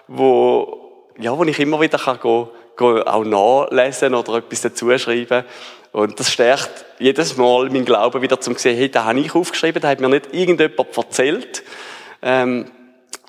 wo, 0.07 1.05
ja, 1.19 1.38
wo 1.38 1.43
ich 1.43 1.59
immer 1.59 1.79
wieder 1.81 1.97
kann 1.97 2.19
gehen 2.19 2.47
auch 2.81 3.24
nachlesen 3.24 4.15
oder 4.15 4.36
etwas 4.36 4.62
dazu 4.62 4.98
schreiben. 4.98 5.43
Und 5.91 6.19
das 6.19 6.31
stärkt 6.31 6.86
jedes 7.00 7.38
Mal 7.38 7.69
mein 7.69 7.86
Glauben 7.86 8.22
wieder 8.22 8.39
zum 8.39 8.55
sehen, 8.55 8.77
hey, 8.77 8.89
da 8.89 9.05
habe 9.05 9.19
ich 9.19 9.34
aufgeschrieben, 9.34 9.81
da 9.81 9.89
hat 9.89 10.00
mir 10.00 10.10
nicht 10.10 10.34
irgendjemand 10.34 10.96
erzählt. 10.96 11.63
Ähm, 12.22 12.72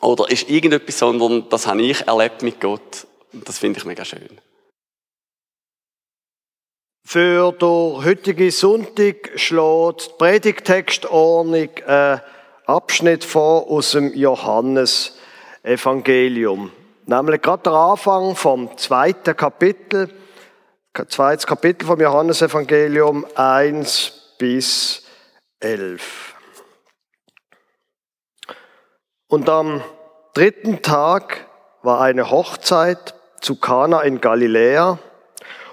oder 0.00 0.30
ist 0.30 0.48
irgendetwas, 0.48 0.98
sondern 0.98 1.48
das 1.48 1.66
habe 1.66 1.82
ich 1.82 2.06
erlebt 2.06 2.42
mit 2.42 2.60
Gott. 2.60 3.08
Und 3.32 3.48
das 3.48 3.58
finde 3.58 3.78
ich 3.78 3.84
mega 3.84 4.04
schön. 4.04 4.28
Für 7.04 7.52
den 7.52 8.04
heutigen 8.04 8.50
Sonntag 8.50 9.30
schlägt 9.36 10.10
die 10.10 10.14
Predigtextordnung 10.18 11.70
einen 11.86 12.20
Abschnitt 12.66 13.24
vor 13.24 13.70
aus 13.70 13.92
dem 13.92 14.12
Johannes-Evangelium. 14.14 16.70
Nämlich 17.08 17.40
gerade 17.40 17.62
der 17.62 17.72
Anfang 17.72 18.36
vom 18.36 18.76
zweiten 18.76 19.34
Kapitel, 19.34 20.12
zweites 21.08 21.46
Kapitel 21.46 21.86
vom 21.86 21.98
Johannesevangelium 21.98 23.24
1 23.34 24.34
bis 24.36 25.06
11. 25.60 26.34
Und 29.26 29.48
am 29.48 29.82
dritten 30.34 30.82
Tag 30.82 31.46
war 31.80 32.02
eine 32.02 32.30
Hochzeit 32.30 33.14
zu 33.40 33.56
Kana 33.56 34.02
in 34.02 34.20
Galiläa 34.20 34.98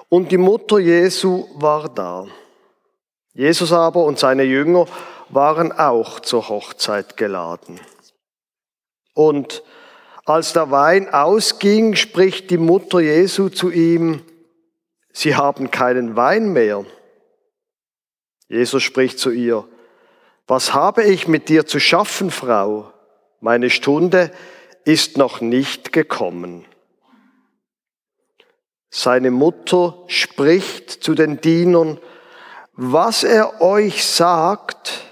und 0.08 0.32
die 0.32 0.38
Mutter 0.38 0.80
Jesu 0.80 1.50
war 1.56 1.89
da. 1.89 2.27
Jesus 3.34 3.74
aber 3.74 4.06
und 4.06 4.20
seine 4.20 4.44
Jünger 4.44 4.86
waren 5.27 5.74
auch 5.74 6.22
zur 6.22 6.48
Hochzeit 6.48 7.18
geladen. 7.18 7.82
Und 9.13 9.63
als 10.25 10.53
der 10.53 10.72
Wein 10.72 11.13
ausging, 11.13 11.96
spricht 11.96 12.50
die 12.50 12.58
Mutter 12.58 13.00
Jesu 13.00 13.50
zu 13.50 13.72
ihm, 13.72 14.22
Sie 15.13 15.36
haben 15.36 15.72
keinen 15.72 16.17
Wein 16.17 16.51
mehr. 16.51 16.84
Jesus 18.50 18.84
spricht 18.84 19.17
zu 19.17 19.32
ihr, 19.32 19.65
was 20.46 20.74
habe 20.74 21.03
ich 21.03 21.29
mit 21.29 21.48
dir 21.48 21.65
zu 21.65 21.79
schaffen, 21.79 22.32
Frau? 22.32 22.91
Meine 23.39 23.70
Stunde 23.70 24.32
ist 24.84 25.17
noch 25.17 25.39
nicht 25.39 25.94
gekommen. 25.94 26.65
Seine 28.89 29.32
Mutter 29.32 30.03
spricht 30.08 30.89
zu 30.89 31.15
den 31.15 31.39
Dienern, 31.39 32.00
was 32.74 33.24
er 33.24 33.62
euch 33.62 34.05
sagt, 34.05 35.05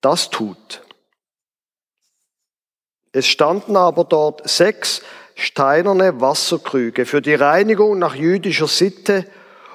das 0.00 0.30
tut. 0.30 0.82
Es 3.12 3.26
standen 3.26 3.76
aber 3.76 4.04
dort 4.04 4.48
sechs 4.48 5.02
steinerne 5.34 6.20
Wasserkrüge 6.20 7.06
für 7.06 7.22
die 7.22 7.34
Reinigung 7.34 7.98
nach 7.98 8.14
jüdischer 8.14 8.66
Sitte 8.66 9.24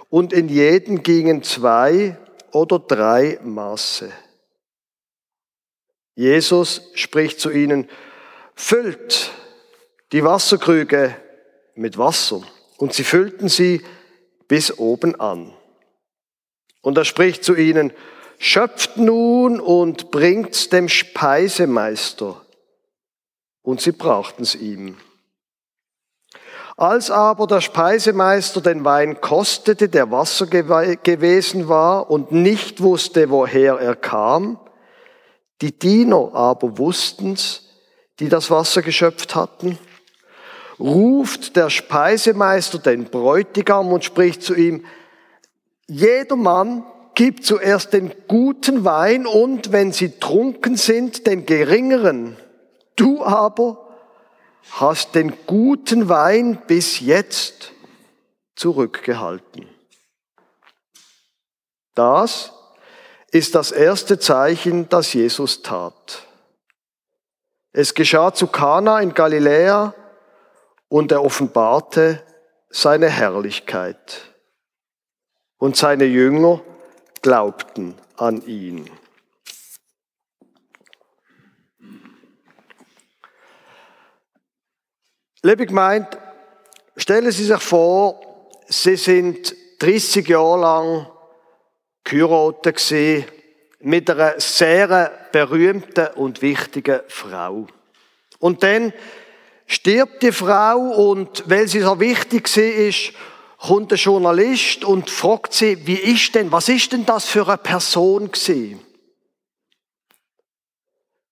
und 0.10 0.34
in 0.34 0.50
jeden 0.50 1.04
gingen 1.04 1.42
zwei 1.42 2.18
oder 2.52 2.80
drei 2.80 3.40
Maße. 3.44 4.12
Jesus 6.16 6.92
spricht 6.94 7.40
zu 7.40 7.50
ihnen, 7.50 7.90
füllt 8.56 9.32
die 10.12 10.24
Wasserkrüge 10.24 11.16
mit 11.76 11.98
Wasser. 11.98 12.44
Und 12.78 12.94
sie 12.94 13.04
füllten 13.04 13.50
sie 13.50 13.82
bis 14.48 14.78
oben 14.78 15.20
an. 15.20 15.54
Und 16.82 16.98
er 16.98 17.06
spricht 17.06 17.44
zu 17.44 17.56
ihnen, 17.56 17.94
schöpft 18.38 18.98
nun 18.98 19.60
und 19.60 20.12
bringt's 20.12 20.70
dem 20.70 20.90
Speisemeister. 20.90 22.43
Und 23.64 23.82
sie 23.82 23.94
brauchten's 23.94 24.54
ihm. 24.54 24.98
Als 26.76 27.12
aber 27.12 27.48
der 27.48 27.62
Speisemeister 27.62 28.62
den 28.62 28.84
Wein 28.84 29.22
kostete, 29.22 29.90
der 29.90 30.12
Wasser 30.12 30.48
gewesen 30.48 31.68
war 31.68 32.10
und 32.10 32.32
nicht 32.32 32.82
wusste, 32.82 33.30
woher 33.30 33.76
er 33.76 33.96
kam, 33.96 34.60
die 35.62 35.78
Diener 35.78 36.32
aber 36.34 36.78
wussten's, 36.78 37.70
die 38.20 38.28
das 38.28 38.50
Wasser 38.52 38.82
geschöpft 38.82 39.36
hatten, 39.36 39.78
ruft 40.80 41.56
der 41.56 41.70
Speisemeister 41.70 42.80
den 42.80 43.06
Bräutigam 43.06 43.92
und 43.92 44.04
spricht 44.04 44.44
zu 44.44 44.56
ihm, 44.56 44.86
jeder 45.88 46.36
Mann 46.36 46.84
gibt 47.16 47.46
zuerst 47.46 47.94
den 47.94 48.12
guten 48.28 48.84
Wein 48.84 49.28
und, 49.28 49.72
wenn 49.72 49.92
sie 49.92 50.20
trunken 50.20 50.76
sind, 50.76 51.28
den 51.28 51.46
geringeren. 51.46 52.38
Du 52.96 53.24
aber 53.24 53.96
hast 54.72 55.16
den 55.16 55.46
guten 55.46 56.10
Wein 56.10 56.62
bis 56.68 57.00
jetzt 57.00 57.72
zurückgehalten. 58.56 59.68
Das 61.96 62.54
ist 63.32 63.56
das 63.56 63.72
erste 63.72 64.20
Zeichen, 64.20 64.90
das 64.90 65.14
Jesus 65.14 65.62
tat. 65.62 66.28
Es 67.72 67.94
geschah 67.96 68.34
zu 68.34 68.48
Kana 68.48 69.00
in 69.00 69.14
Galiläa 69.14 69.96
und 70.88 71.12
er 71.12 71.24
offenbarte 71.24 72.22
seine 72.70 73.10
Herrlichkeit. 73.10 74.22
Und 75.58 75.78
seine 75.78 76.06
Jünger 76.06 76.62
glaubten 77.22 77.96
an 78.18 78.46
ihn. 78.46 78.90
Liebe 85.46 85.66
Gemeinde, 85.66 86.08
stellen 86.96 87.30
Sie 87.30 87.44
sich 87.44 87.62
vor, 87.62 88.50
Sie 88.70 88.96
sind 88.96 89.54
30 89.80 90.26
Jahre 90.26 90.62
lang 90.62 91.08
geheiratet 92.06 92.78
gewesen 92.78 93.26
mit 93.82 94.10
einer 94.10 94.40
sehr 94.40 95.12
berühmten 95.34 96.08
und 96.16 96.42
wichtigen 96.42 97.02
Frau. 97.10 97.68
Und 98.40 98.64
dann 98.64 98.94
stirbt 99.68 100.24
die 100.24 100.32
Frau 100.32 100.78
und 100.78 101.44
weil 101.48 101.68
sie 101.68 101.82
so 101.82 102.00
wichtig 102.00 102.56
ist, 102.56 103.12
kommt 103.58 103.92
der 103.92 103.98
Journalist 103.98 104.86
und 104.86 105.10
fragt 105.10 105.52
sie, 105.52 105.86
wie 105.86 106.00
ist 106.00 106.36
denn, 106.36 106.54
was 106.54 106.70
ist 106.70 106.94
denn 106.94 107.06
das 107.06 107.26
für 107.26 107.46
eine 107.46 107.58
Person 107.58 108.32
gewesen? 108.32 108.80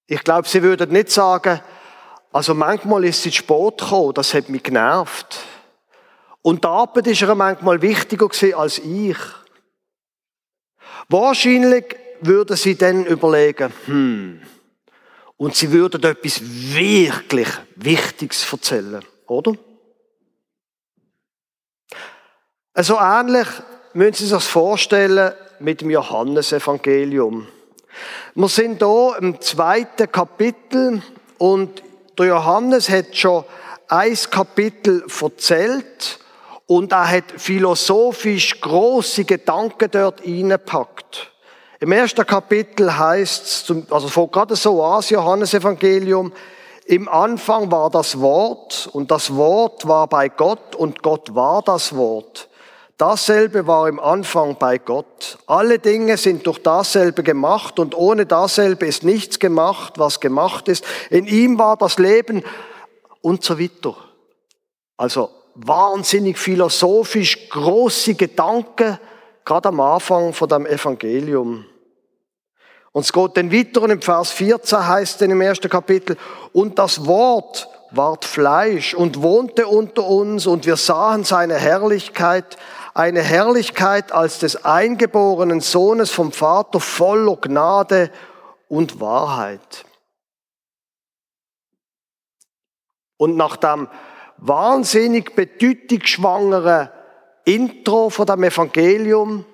Ich 0.08 0.22
glaube, 0.26 0.50
sie 0.50 0.64
würden 0.64 0.92
nicht 0.92 1.12
sagen, 1.12 1.62
also 2.32 2.54
manchmal 2.54 3.06
ist 3.06 3.24
sie 3.24 3.32
zu 3.32 3.38
spät 3.38 3.78
gekommen, 3.78 4.14
das 4.14 4.34
hat 4.34 4.50
mich 4.50 4.64
genervt. 4.64 5.40
Und 6.42 6.64
die 6.64 6.68
Arbeit 6.68 7.08
ist 7.08 7.22
ihr 7.22 7.36
manchmal 7.36 7.82
wichtiger 7.82 8.30
als 8.58 8.80
ich. 8.80 9.18
Wahrscheinlich 11.10 11.96
würden 12.22 12.56
sie 12.56 12.76
dann 12.76 13.06
überlegen, 13.06 13.72
hm, 13.86 14.42
und 15.38 15.56
sie 15.56 15.72
würden 15.72 16.04
etwas 16.04 16.40
wirklich 16.42 17.48
Wichtiges 17.76 18.52
erzählen, 18.52 19.04
oder? 19.28 19.54
Also 22.74 22.98
ähnlich 23.00 23.48
müssen 23.94 24.14
Sie 24.14 24.24
sich 24.26 24.34
das 24.34 24.48
vorstellen 24.48 25.34
mit 25.60 25.82
dem 25.82 25.90
Johannesevangelium. 25.90 27.48
Wir 28.36 28.48
sind 28.48 28.82
hier 28.82 29.16
im 29.20 29.42
zweiten 29.42 30.12
Kapitel 30.12 31.02
und 31.38 31.84
der 32.22 32.30
Johannes 32.30 32.88
hat 32.90 33.18
schon 33.18 33.44
ein 33.88 34.18
Kapitel 34.30 35.04
erzählt 35.22 36.20
und 36.68 36.92
er 36.92 37.10
hat 37.10 37.24
philosophisch 37.36 38.62
große 38.62 39.26
Gedanken 39.26 39.90
dort 39.92 40.22
hineingepackt. 40.22 41.32
Im 41.80 41.92
ersten 41.92 42.26
Kapitel 42.26 42.96
heißt 42.96 43.70
es, 43.70 43.92
also 43.92 44.08
fängt 44.08 44.34
gerade 44.34 44.56
so 44.56 44.84
an, 44.84 44.98
das 45.00 45.10
Johannesevangelium, 45.10 46.32
im 46.86 47.10
Anfang 47.10 47.72
war 47.72 47.90
das 47.90 48.20
Wort 48.20 48.88
und 48.94 49.10
das 49.10 49.36
Wort 49.36 49.88
war 49.88 50.06
bei 50.08 50.30
Gott 50.30 50.76
und 50.76 51.02
Gott 51.02 51.34
war 51.34 51.64
das 51.64 51.96
Wort. 51.96 52.50
Dasselbe 53.02 53.66
war 53.66 53.90
im 53.90 54.00
Anfang 54.00 54.58
bei 54.60 54.78
Gott. 54.78 55.40
Alle 55.48 55.80
Dinge 55.80 56.18
sind 56.18 56.46
durch 56.46 56.60
dasselbe 56.60 57.24
gemacht 57.24 57.80
und 57.80 57.96
ohne 57.96 58.28
dasselbe 58.28 58.86
ist 58.86 59.04
nichts 59.04 59.40
gemacht, 59.40 59.94
was 59.98 60.20
gemacht 60.20 60.68
ist. 60.68 60.86
In 61.10 61.26
ihm 61.26 61.58
war 61.58 61.78
das 61.78 61.98
Leben 61.98 62.44
und 63.22 63.44
so 63.44 63.60
weiter. 63.60 63.96
Also 64.98 65.32
wahnsinnig 65.56 66.38
philosophisch 66.38 67.50
große 67.50 68.14
Gedanken, 68.14 69.00
gerade 69.46 69.70
am 69.70 69.80
Anfang 69.80 70.32
von 70.32 70.50
dem 70.50 70.68
Evangelium. 70.68 71.66
Und 72.92 73.02
es 73.02 73.12
geht 73.12 73.36
dann 73.36 73.52
weiter 73.52 73.82
und 73.82 73.90
im 73.90 74.02
Vers 74.04 74.30
14 74.30 74.88
heißt 74.88 75.24
es 75.24 75.28
im 75.28 75.42
ersten 75.42 75.70
Kapitel, 75.70 76.18
und 76.54 76.78
das 76.78 77.04
Wort 77.08 77.68
ward 77.90 78.26
Fleisch 78.26 78.94
und 78.94 79.24
wohnte 79.24 79.66
unter 79.66 80.06
uns 80.06 80.46
und 80.46 80.68
wir 80.68 80.78
sahen 80.78 81.24
seine 81.24 81.56
Herrlichkeit, 81.56 82.58
eine 82.94 83.22
Herrlichkeit 83.22 84.12
als 84.12 84.40
des 84.40 84.66
eingeborenen 84.66 85.62
Sohnes 85.62 86.12
vom 86.12 86.32
Vater 86.32 86.80
voller 86.80 87.38
Gnade 87.38 88.12
und 88.68 89.00
Wahrheit. 89.00 89.86
Und 93.18 93.38
nach 93.38 93.56
dem 93.58 93.88
wahnsinnig 94.38 95.36
bedeutungsschwangeren 95.36 96.90
Intro 97.46 98.10
von 98.10 98.26
dem 98.26 98.44
Evangelium 98.44 99.46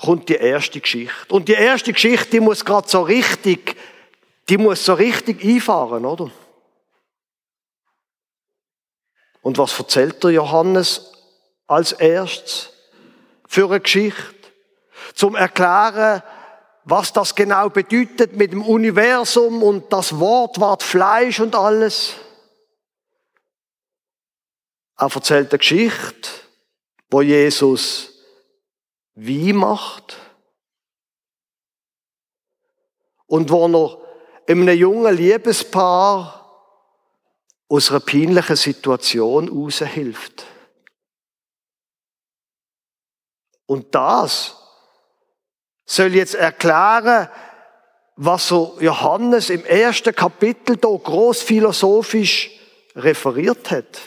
kommt 0.00 0.28
die 0.28 0.34
erste 0.34 0.80
Geschichte. 0.80 1.34
Und 1.34 1.48
die 1.48 1.54
erste 1.54 1.92
Geschichte, 1.92 2.30
die 2.30 2.40
muss 2.40 2.64
gerade 2.64 2.88
so 2.88 3.02
richtig, 3.02 3.76
die 4.48 4.58
muss 4.58 4.84
so 4.84 4.94
richtig 4.94 5.42
einfahren, 5.42 6.04
oder? 6.04 6.30
Und 9.40 9.58
was 9.58 9.78
erzählt 9.78 10.22
der 10.22 10.32
Johannes 10.32 11.15
als 11.66 11.92
erstes 11.92 12.70
für 13.48 13.66
eine 13.66 13.80
Geschichte? 13.80 14.34
Zum 15.14 15.34
Erklären, 15.34 16.22
was 16.84 17.12
das 17.12 17.34
genau 17.34 17.68
bedeutet 17.68 18.34
mit 18.34 18.52
dem 18.52 18.62
Universum 18.62 19.62
und 19.62 19.92
das 19.92 20.18
Wort 20.18 20.60
ward 20.60 20.82
Fleisch 20.82 21.40
und 21.40 21.54
alles. 21.54 22.14
Er 24.96 25.12
erzählt 25.12 25.50
eine 25.50 25.58
Geschichte, 25.58 26.30
wo 27.10 27.22
Jesus 27.22 28.12
wie 29.14 29.52
macht. 29.52 30.16
Und 33.26 33.50
wo 33.50 33.66
er 33.66 33.98
einem 34.48 34.68
jungen 34.68 35.16
Liebespaar 35.16 36.36
aus 37.68 37.90
einer 37.90 38.00
peinlichen 38.00 38.54
Situation 38.54 39.48
raushilft. 39.48 40.46
Und 43.66 43.94
das 43.94 44.56
soll 45.84 46.14
jetzt 46.14 46.34
erklären, 46.34 47.28
was 48.16 48.48
so 48.48 48.76
Johannes 48.80 49.50
im 49.50 49.64
ersten 49.64 50.14
Kapitel 50.14 50.76
da 50.76 50.88
groß 50.88 51.42
philosophisch 51.42 52.50
referiert 52.94 53.70
hat. 53.70 54.00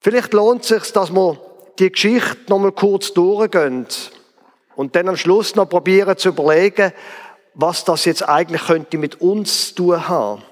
Vielleicht 0.00 0.32
lohnt 0.32 0.62
es 0.62 0.68
sich, 0.68 0.92
dass 0.92 1.10
man 1.10 1.38
die 1.78 1.90
Geschichte 1.90 2.36
noch 2.48 2.58
mal 2.58 2.72
kurz 2.72 3.12
durchgehen 3.12 3.86
und 4.76 4.94
dann 4.94 5.08
am 5.08 5.16
Schluss 5.16 5.54
noch 5.54 5.68
probieren 5.68 6.16
zu 6.16 6.30
überlegen, 6.30 6.92
was 7.54 7.84
das 7.84 8.04
jetzt 8.04 8.28
eigentlich 8.28 8.62
könnte 8.66 8.98
mit 8.98 9.20
uns 9.20 9.68
zu 9.68 9.74
tun 9.74 10.08
haben. 10.08 10.42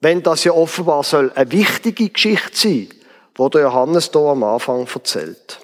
Wenn 0.00 0.22
das 0.22 0.44
ja 0.44 0.52
offenbar 0.52 1.02
soll 1.02 1.32
eine 1.34 1.50
wichtige 1.50 2.10
Geschichte 2.10 2.56
sein, 2.56 2.88
wo 3.36 3.48
der 3.48 3.62
Johannes 3.62 4.10
da 4.10 4.20
am 4.30 4.42
Anfang 4.42 4.86
erzählt. 4.86 5.60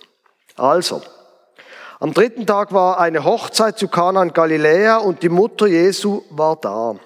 Also, 0.56 1.02
am 2.00 2.14
dritten 2.14 2.46
Tag 2.46 2.72
war 2.72 2.98
eine 2.98 3.24
Hochzeit 3.24 3.78
zu 3.78 3.88
Kana 3.88 4.22
in 4.22 4.32
Galiläa 4.32 4.98
und 4.98 5.22
die 5.22 5.28
Mutter 5.28 5.66
Jesu 5.66 6.22
war 6.30 6.56
da. 6.56 6.96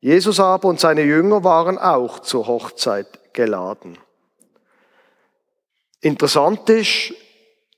Jesus 0.00 0.40
aber 0.40 0.68
und 0.68 0.80
seine 0.80 1.02
Jünger 1.02 1.44
waren 1.44 1.78
auch 1.78 2.20
zur 2.20 2.46
Hochzeit 2.46 3.34
geladen. 3.34 3.98
Interessant 6.00 6.68
ist, 6.70 7.12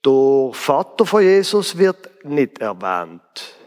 der 0.05 0.51
Vater 0.53 1.07
von 1.07 1.23
Jesus 1.23 1.77
wird 1.77 2.25
nicht 2.25 2.61
erwähnt. 2.61 3.58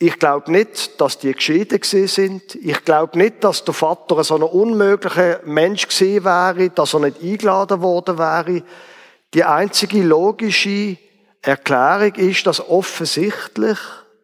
Ich 0.00 0.18
glaube 0.20 0.52
nicht, 0.52 1.00
dass 1.00 1.18
die 1.18 1.32
geschieden 1.32 1.80
sind. 1.82 2.54
Ich 2.54 2.84
glaube 2.84 3.18
nicht, 3.18 3.42
dass 3.42 3.64
der 3.64 3.74
Vater 3.74 4.22
so 4.22 4.36
ein 4.36 4.42
unmöglicher 4.42 5.40
Mensch 5.44 5.88
gewesen 5.88 6.24
wäre, 6.24 6.70
dass 6.70 6.94
er 6.94 7.00
nicht 7.00 7.20
eingeladen 7.20 7.82
worden 7.82 8.16
wäre. 8.16 8.62
Die 9.34 9.42
einzige 9.42 10.02
logische 10.04 10.96
Erklärung 11.42 12.14
ist, 12.14 12.46
dass 12.46 12.68
offensichtlich 12.68 13.78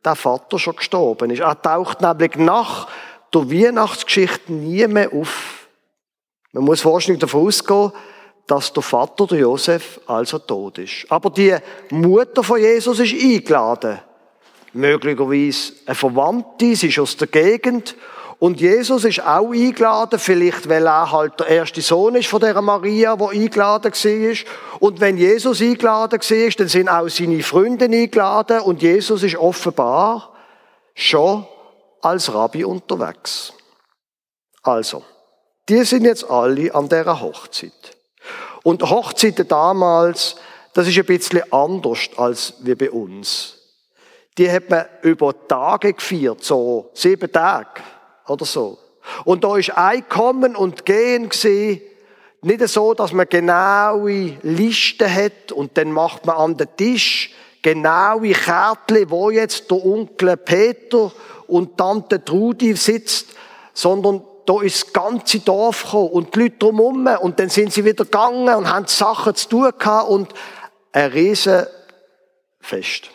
der 0.04 0.14
Vater 0.14 0.60
schon 0.60 0.76
gestorben 0.76 1.30
ist. 1.30 1.40
Er 1.40 1.60
taucht 1.60 2.00
nämlich 2.00 2.37
nach 2.37 2.87
der 3.32 3.50
Weihnachtsgeschichte 3.50 4.52
nie 4.52 4.87
mehr 4.87 5.12
auf. 5.12 5.66
Man 6.52 6.64
muss 6.64 6.84
wahrscheinlich 6.84 7.20
davon 7.20 7.48
ausgehen, 7.48 7.90
dass 8.46 8.72
der 8.72 8.82
Vater, 8.82 9.26
der 9.26 9.38
Josef, 9.38 10.00
also 10.06 10.38
tot 10.38 10.78
ist. 10.78 11.06
Aber 11.08 11.30
die 11.30 11.56
Mutter 11.90 12.44
von 12.44 12.60
Jesus 12.60 13.00
ist 13.00 13.14
eingeladen. 13.14 13.98
Möglicherweise 14.74 15.72
eine 15.87 15.94
Verwandte, 15.94 16.76
sie 16.76 16.88
ist 16.88 16.98
aus 16.98 17.16
der 17.16 17.28
Gegend. 17.28 17.94
Und 18.40 18.60
Jesus 18.60 19.04
ist 19.04 19.24
auch 19.24 19.52
eingeladen, 19.52 20.18
vielleicht 20.18 20.68
weil 20.68 20.87
er 20.87 21.12
halt 21.12 21.38
der 21.40 21.46
erste 21.46 21.80
Sohn 21.80 22.16
ist 22.16 22.28
von 22.28 22.40
der 22.40 22.60
Maria, 22.60 23.18
wo 23.18 23.28
eingeladen 23.28 23.92
war. 23.92 24.80
Und 24.80 25.00
wenn 25.00 25.16
Jesus 25.16 25.60
eingeladen 25.60 26.20
war, 26.20 26.50
dann 26.58 26.68
sind 26.68 26.88
auch 26.88 27.08
seine 27.08 27.42
Freunde 27.42 27.84
eingeladen 27.87 28.60
und 28.60 28.82
Jesus 28.82 29.22
ist 29.22 29.37
offenbar 29.37 30.34
schon 30.94 31.46
als 32.02 32.34
Rabbi 32.34 32.64
unterwegs. 32.64 33.52
Also, 34.62 35.04
die 35.68 35.84
sind 35.84 36.04
jetzt 36.04 36.28
alle 36.28 36.74
an 36.74 36.88
dieser 36.88 37.20
Hochzeit. 37.20 37.96
Und 38.62 38.82
Hochzeiten 38.82 39.46
damals, 39.46 40.37
das 40.74 40.88
ist 40.88 40.98
ein 40.98 41.06
bisschen 41.06 41.52
anders 41.52 42.10
als 42.16 42.54
wie 42.60 42.74
bei 42.74 42.90
uns. 42.90 43.63
Die 44.37 44.51
hat 44.51 44.68
man 44.68 44.87
über 45.03 45.35
Tage 45.47 45.92
gefeiert, 45.92 46.42
so 46.42 46.90
sieben 46.92 47.31
Tage 47.31 47.83
oder 48.27 48.44
so. 48.44 48.79
Und 49.25 49.44
da 49.44 49.57
ist 49.57 49.77
Einkommen 49.77 50.57
und 50.57 50.85
Gehen 50.85 51.29
gesehen, 51.29 51.81
nicht 52.42 52.66
so, 52.68 52.94
dass 52.94 53.12
man 53.12 53.29
genaue 53.29 54.37
Listen 54.42 55.12
hat 55.12 55.53
und 55.53 55.77
dann 55.79 55.92
macht 55.92 56.27
man 56.27 56.37
an 56.37 56.57
den 56.57 56.68
Tisch 56.77 57.33
genaue 57.62 58.33
Kärtchen, 58.33 59.11
wo 59.11 59.31
jetzt 59.31 59.70
der 59.70 59.85
Onkel 59.85 60.37
Peter 60.37 61.11
und 61.47 61.79
Tante 61.79 62.23
Trudi 62.23 62.77
sitzt, 62.77 63.29
sondern 63.73 64.23
da 64.44 64.61
ist 64.61 64.83
das 64.83 64.92
ganze 64.92 65.40
Dorf 65.40 65.85
gekommen 65.85 66.11
und 66.11 66.35
die 66.35 66.40
Leute 66.40 66.57
drumherum 66.59 67.07
und 67.23 67.40
dann 67.40 67.49
sind 67.49 67.73
sie 67.73 67.85
wieder 67.85 68.05
gegangen 68.05 68.55
und 68.55 68.70
haben 68.70 68.87
Sachen 68.87 69.35
zu 69.35 69.49
tun 69.49 69.73
gehabt 69.79 70.11
und 70.11 70.35
ein 70.92 71.11
riesen 71.11 71.66
Fest. 72.61 73.09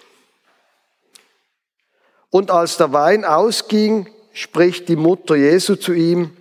Und 2.29 2.51
als 2.51 2.77
der 2.77 2.93
Wein 2.93 3.25
ausging, 3.25 4.09
spricht 4.33 4.87
die 4.87 4.95
Mutter 4.95 5.35
Jesu 5.35 5.75
zu 5.75 5.93
ihm, 5.93 6.35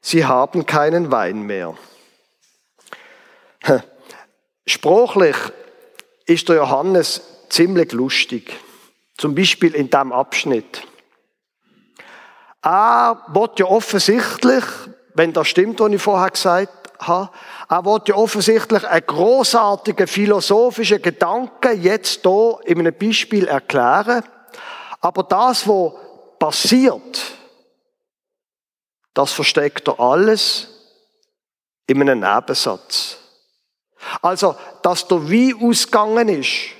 sie 0.00 0.24
haben 0.24 0.66
keinen 0.66 1.10
Wein 1.10 1.42
mehr. 1.42 1.74
Sprachlich 4.66 5.36
ist 6.26 6.48
der 6.48 6.56
Johannes 6.56 7.22
ziemlich 7.48 7.92
lustig. 7.92 8.52
Zum 9.16 9.34
Beispiel 9.34 9.74
in 9.74 9.90
diesem 9.90 10.12
Abschnitt. 10.12 10.82
Er 12.62 13.22
wird 13.28 13.58
ja 13.58 13.66
offensichtlich, 13.66 14.64
wenn 15.14 15.32
das 15.32 15.48
stimmt, 15.48 15.80
was 15.80 15.92
ich 15.92 16.02
vorher 16.02 16.30
gesagt 16.30 16.72
habe, 16.98 17.30
er 17.68 17.84
wird 17.84 18.08
ja 18.08 18.16
offensichtlich 18.16 18.86
einen 18.86 19.06
großartigen 19.06 20.06
philosophischen 20.06 21.00
Gedanken 21.00 21.80
jetzt 21.80 22.22
hier 22.22 22.58
in 22.64 22.80
einem 22.80 22.94
Beispiel 22.94 23.46
erklären. 23.46 24.24
Aber 25.06 25.22
das, 25.22 25.68
was 25.68 25.92
passiert, 26.36 27.32
das 29.14 29.30
versteckt 29.30 29.86
er 29.86 30.00
alles 30.00 30.66
in 31.86 32.00
einem 32.00 32.18
Nebensatz. 32.18 33.16
Also, 34.20 34.56
dass 34.82 35.06
der 35.06 35.30
Wein 35.30 35.54
ausgegangen 35.62 36.28
ist, 36.28 36.72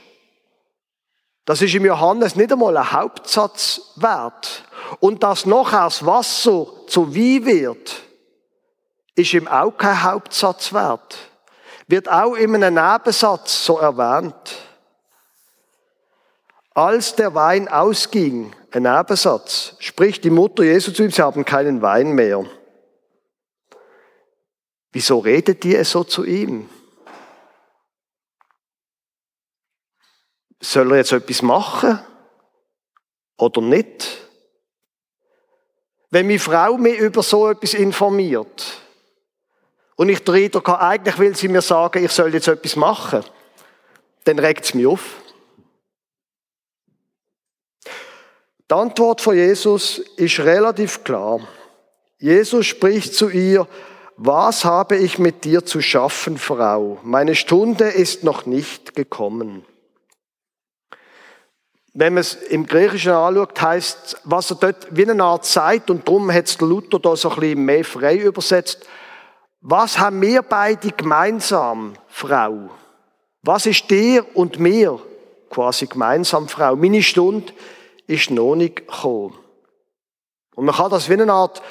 das 1.45 1.63
ist 1.63 1.77
im 1.77 1.87
Johannes 1.87 2.35
nicht 2.35 2.51
einmal 2.51 2.77
ein 2.77 2.91
Hauptsatz 2.91 3.93
wert. 3.95 4.65
Und 4.99 5.23
dass 5.23 5.47
nachher 5.47 5.85
das 5.85 6.05
Wasser 6.05 6.67
zu 6.89 7.15
Wein 7.15 7.47
wird, 7.47 8.03
ist 9.15 9.35
ihm 9.35 9.47
auch 9.47 9.71
kein 9.71 10.03
Hauptsatz 10.03 10.73
wert. 10.73 11.17
Wird 11.87 12.11
auch 12.11 12.35
in 12.35 12.57
einem 12.57 12.75
Nebensatz 12.75 13.67
so 13.67 13.79
erwähnt. 13.79 14.66
Als 16.77 17.17
der 17.17 17.35
Wein 17.35 17.69
ausging, 17.69 18.55
ein 18.71 18.83
Nebensatz, 18.83 19.77
spricht 19.79 20.25
die 20.25 20.31
Mutter 20.31 20.63
Jesu 20.63 20.93
zu 20.93 21.05
ihm, 21.05 21.11
sie 21.11 21.23
haben 21.23 21.43
keinen 21.43 21.81
Wein 21.81 22.13
mehr. 22.13 22.45
Wieso 24.93 25.21
redet 25.21 25.65
ihr 25.65 25.83
so 25.87 26.05
zu 26.05 26.25
ihm? 26.25 26.69
Soll 30.61 30.93
er 30.93 30.99
jetzt 30.99 31.13
etwas 31.13 31.41
machen? 31.41 31.99
Oder 33.39 33.63
nicht? 33.63 34.29
Wenn 36.11 36.27
meine 36.27 36.39
Frau 36.39 36.77
mich 36.77 36.99
über 36.99 37.23
so 37.23 37.49
etwas 37.49 37.73
informiert 37.73 38.83
und 39.95 40.11
ich 40.11 40.23
den 40.23 40.35
Eindruck 40.35 40.69
eigentlich 40.69 41.19
will 41.19 41.35
sie 41.35 41.49
mir 41.49 41.63
sagen, 41.63 42.05
ich 42.05 42.13
soll 42.13 42.35
jetzt 42.35 42.49
etwas 42.49 42.77
machen, 42.77 43.25
dann 44.25 44.39
regt 44.39 44.67
es 44.67 44.75
mich 44.75 44.87
auf. 44.87 45.23
Die 48.71 48.75
Antwort 48.75 49.21
von 49.21 49.37
Jesus 49.37 49.99
ist 50.17 50.41
relativ 50.41 51.05
klar. 51.05 51.41
Jesus 52.19 52.67
spricht 52.67 53.15
zu 53.15 53.29
ihr, 53.29 53.67
was 54.17 54.65
habe 54.65 54.97
ich 54.97 55.19
mit 55.19 55.45
dir 55.45 55.65
zu 55.65 55.81
schaffen, 55.81 56.39
Frau? 56.39 56.99
Meine 57.03 57.35
Stunde 57.35 57.85
ist 57.85 58.25
noch 58.25 58.47
nicht 58.47 58.95
gekommen 58.95 59.65
wenn 61.99 62.13
man 62.13 62.21
es 62.21 62.35
im 62.35 62.67
Griechischen 62.67 63.13
anschaut, 63.13 63.61
heißt 63.61 64.21
was 64.25 64.51
er 64.51 64.57
dort 64.57 64.87
wie 64.91 65.09
eine 65.09 65.25
Art 65.25 65.47
Zeit, 65.47 65.89
und 65.89 66.07
darum 66.07 66.31
hat 66.31 66.45
es 66.45 66.61
Luther 66.61 66.99
da 66.99 67.17
so 67.17 67.31
ein 67.31 67.41
bisschen 67.41 67.65
mehr 67.65 67.85
frei 67.85 68.17
übersetzt. 68.17 68.87
Was 69.63 69.99
haben 69.99 70.21
wir 70.21 70.43
beide 70.43 70.91
gemeinsam, 70.91 71.95
Frau? 72.09 72.69
Was 73.43 73.65
ist 73.65 73.91
dir 73.91 74.27
und 74.35 74.59
mir 74.59 75.01
quasi 75.49 75.87
gemeinsam, 75.87 76.49
Frau? 76.49 76.77
Meine 76.77 77.03
Stunde 77.03 77.53
ist 78.07 78.31
noch 78.31 78.55
nicht 78.55 78.77
gekommen. 78.77 79.37
Und 80.55 80.65
man 80.65 80.75
kann 80.75 80.91
das 80.91 81.09
wie 81.09 81.15
eine 81.15 81.33
Art 81.33 81.63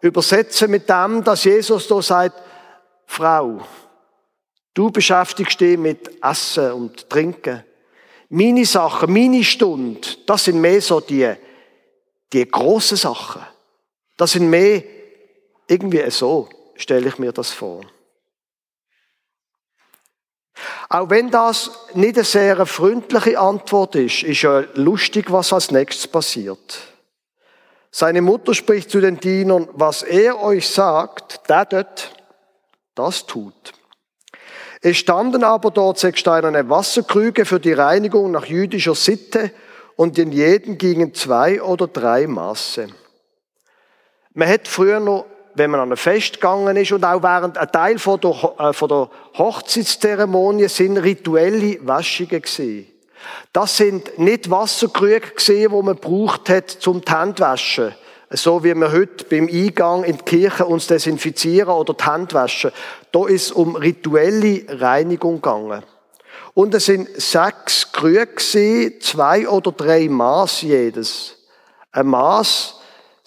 übersetzen 0.00 0.70
mit 0.70 0.88
dem, 0.88 1.22
dass 1.22 1.44
Jesus 1.44 1.86
da 1.88 2.00
sagt, 2.00 2.40
Frau, 3.06 3.60
du 4.74 4.90
beschäftigst 4.90 5.60
dich 5.60 5.76
mit 5.76 6.22
Essen 6.22 6.72
und 6.72 7.10
Trinken. 7.10 7.64
Meine 8.28 8.64
Sachen, 8.64 9.12
meine 9.12 9.44
Stunde, 9.44 10.00
das 10.26 10.44
sind 10.44 10.60
mehr 10.60 10.80
so 10.80 11.00
die, 11.00 11.32
die 12.32 12.48
grossen 12.48 12.96
Sachen. 12.96 13.42
Das 14.16 14.32
sind 14.32 14.48
mehr 14.48 14.82
irgendwie 15.66 16.08
so, 16.10 16.48
stelle 16.76 17.08
ich 17.08 17.18
mir 17.18 17.32
das 17.32 17.50
vor. 17.50 17.82
Auch 20.88 21.10
wenn 21.10 21.30
das 21.30 21.70
nicht 21.94 22.16
eine 22.16 22.24
sehr 22.24 22.66
freundliche 22.66 23.38
Antwort 23.38 23.94
ist, 23.94 24.22
ist 24.22 24.42
ja 24.42 24.64
lustig, 24.74 25.30
was 25.30 25.52
als 25.52 25.70
nächstes 25.70 26.08
passiert. 26.08 26.78
Seine 27.90 28.22
Mutter 28.22 28.54
spricht 28.54 28.90
zu 28.90 29.00
den 29.00 29.18
Dienern, 29.18 29.68
was 29.72 30.02
er 30.02 30.40
euch 30.40 30.68
sagt, 30.68 31.48
der 31.48 31.64
dort, 31.64 32.12
das 32.94 33.26
tut. 33.26 33.72
Es 34.80 34.96
standen 34.96 35.44
aber 35.44 35.70
dort 35.70 35.98
sechs 35.98 36.20
steinerne 36.20 36.68
Wasserkrüge 36.68 37.44
für 37.44 37.60
die 37.60 37.72
Reinigung 37.72 38.30
nach 38.30 38.46
jüdischer 38.46 38.94
Sitte 38.94 39.50
und 39.96 40.18
in 40.18 40.32
jeden 40.32 40.78
gingen 40.78 41.12
zwei 41.14 41.60
oder 41.60 41.86
drei 41.86 42.26
Maße. 42.26 42.88
Man 44.32 44.48
hat 44.48 44.68
früher 44.68 45.00
noch, 45.00 45.26
wenn 45.54 45.70
man 45.70 45.80
an 45.80 45.92
ein 45.92 45.96
Fest 45.96 46.34
gegangen 46.34 46.76
ist 46.76 46.92
und 46.92 47.04
auch 47.04 47.22
während 47.22 47.58
ein 47.58 47.72
Teil 47.72 47.98
von 47.98 48.20
der, 48.20 48.54
äh, 48.58 48.72
von 48.72 48.88
der 48.88 49.10
Hochzeitszeremonie 49.38 50.68
sind 50.68 50.98
rituelle 50.98 51.78
Waschungen 51.86 52.42
gesehen. 52.42 52.86
Das 53.52 53.76
sind 53.76 54.18
nicht 54.18 54.50
Wasserkrüge 54.50 55.32
gesehen, 55.34 55.72
wo 55.72 55.82
man 55.82 55.96
braucht 55.96 56.48
hat 56.48 56.70
zum 56.70 57.02
die 57.02 57.12
Hände 57.12 57.40
waschen 57.40 57.94
so 58.32 58.62
wie 58.62 58.74
wir 58.74 58.92
heute 58.92 59.24
beim 59.24 59.48
Eingang 59.48 60.04
in 60.04 60.16
die 60.16 60.24
Kirche 60.24 60.64
uns 60.64 60.86
desinfizieren 60.86 61.70
oder 61.70 61.94
die 61.94 62.04
Hände 62.04 62.34
waschen. 62.34 62.70
Da 63.10 63.26
ist 63.26 63.50
um 63.50 63.74
rituelle 63.74 64.64
Reinigung 64.68 65.36
gegangen. 65.36 65.82
Und 66.54 66.74
es 66.74 66.86
sind 66.86 67.08
sechs 67.20 67.90
Krüge 67.92 68.36
zwei 69.00 69.48
oder 69.48 69.72
drei 69.72 70.08
Maß 70.08 70.62
jedes. 70.62 71.36
Ein 71.90 72.06
Maß 72.06 72.79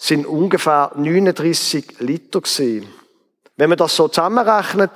sind 0.04 0.26
ungefähr 0.26 0.92
39 0.96 2.00
Liter 2.00 2.42
gewesen. 2.42 2.86
Wenn 3.56 3.70
man 3.70 3.78
das 3.78 3.96
so 3.96 4.06
zusammenrechnet, 4.08 4.90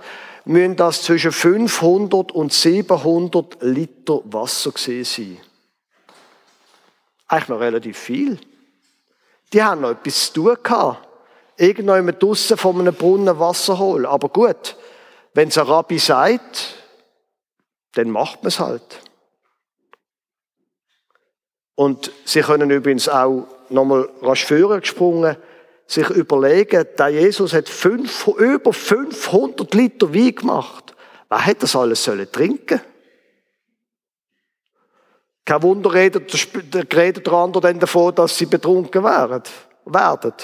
müssen 0.45 0.77
das 0.77 1.03
zwischen 1.03 1.33
500 1.33 2.31
und 2.31 2.53
700 2.53 3.57
Liter 3.63 4.21
Wasser 4.25 4.71
gewesen 4.71 5.05
sein. 5.05 5.39
Eigentlich 7.27 7.49
noch 7.49 7.61
relativ 7.61 7.97
viel. 7.97 8.39
Die 9.55 9.63
haben 9.63 9.81
noch 9.81 9.93
etwas 9.93 10.27
zu 10.27 10.43
tun 10.43 10.57
gehabt. 10.63 11.09
Irgendjemand 11.57 12.23
draussen 12.23 12.59
von 12.59 12.79
einem 12.79 12.95
Brunnen 12.95 13.39
Wasser 13.39 13.79
holen. 13.79 14.05
Aber 14.05 14.29
gut, 14.29 14.77
wenn 15.33 15.49
es 15.49 15.57
ein 15.57 15.67
Rabbi 15.67 15.99
sagt, 15.99 16.75
dann 17.95 18.11
macht 18.11 18.43
man 18.43 18.49
es 18.49 18.61
halt. 18.61 19.01
Und 21.75 22.13
sie 22.27 22.43
können 22.43 22.71
übrigens 22.71 23.09
auch 23.09 23.47
nochmal 23.71 24.09
rasch 24.23 24.47
gesprungen, 24.47 25.37
sich 25.87 26.09
überlegen, 26.11 26.87
der 26.99 27.09
Jesus 27.09 27.55
hat 27.55 27.69
fünf, 27.69 28.27
über 28.27 28.73
500 28.73 29.73
Liter 29.75 30.15
Wein 30.15 30.35
gemacht. 30.35 30.95
Wer 31.29 31.47
hätte 31.47 31.61
das 31.63 31.77
alles 31.77 32.05
sollen 32.05 32.31
trinken? 32.31 32.81
Kein 35.45 35.63
Wunder 35.63 35.95
redet, 35.95 36.31
redet 36.95 37.27
der 37.27 37.33
andere 37.33 37.63
dann 37.63 37.79
davon, 37.79 38.15
dass 38.15 38.37
sie 38.37 38.45
betrunken 38.45 39.03
werden. 39.03 39.43
werden. 39.87 40.35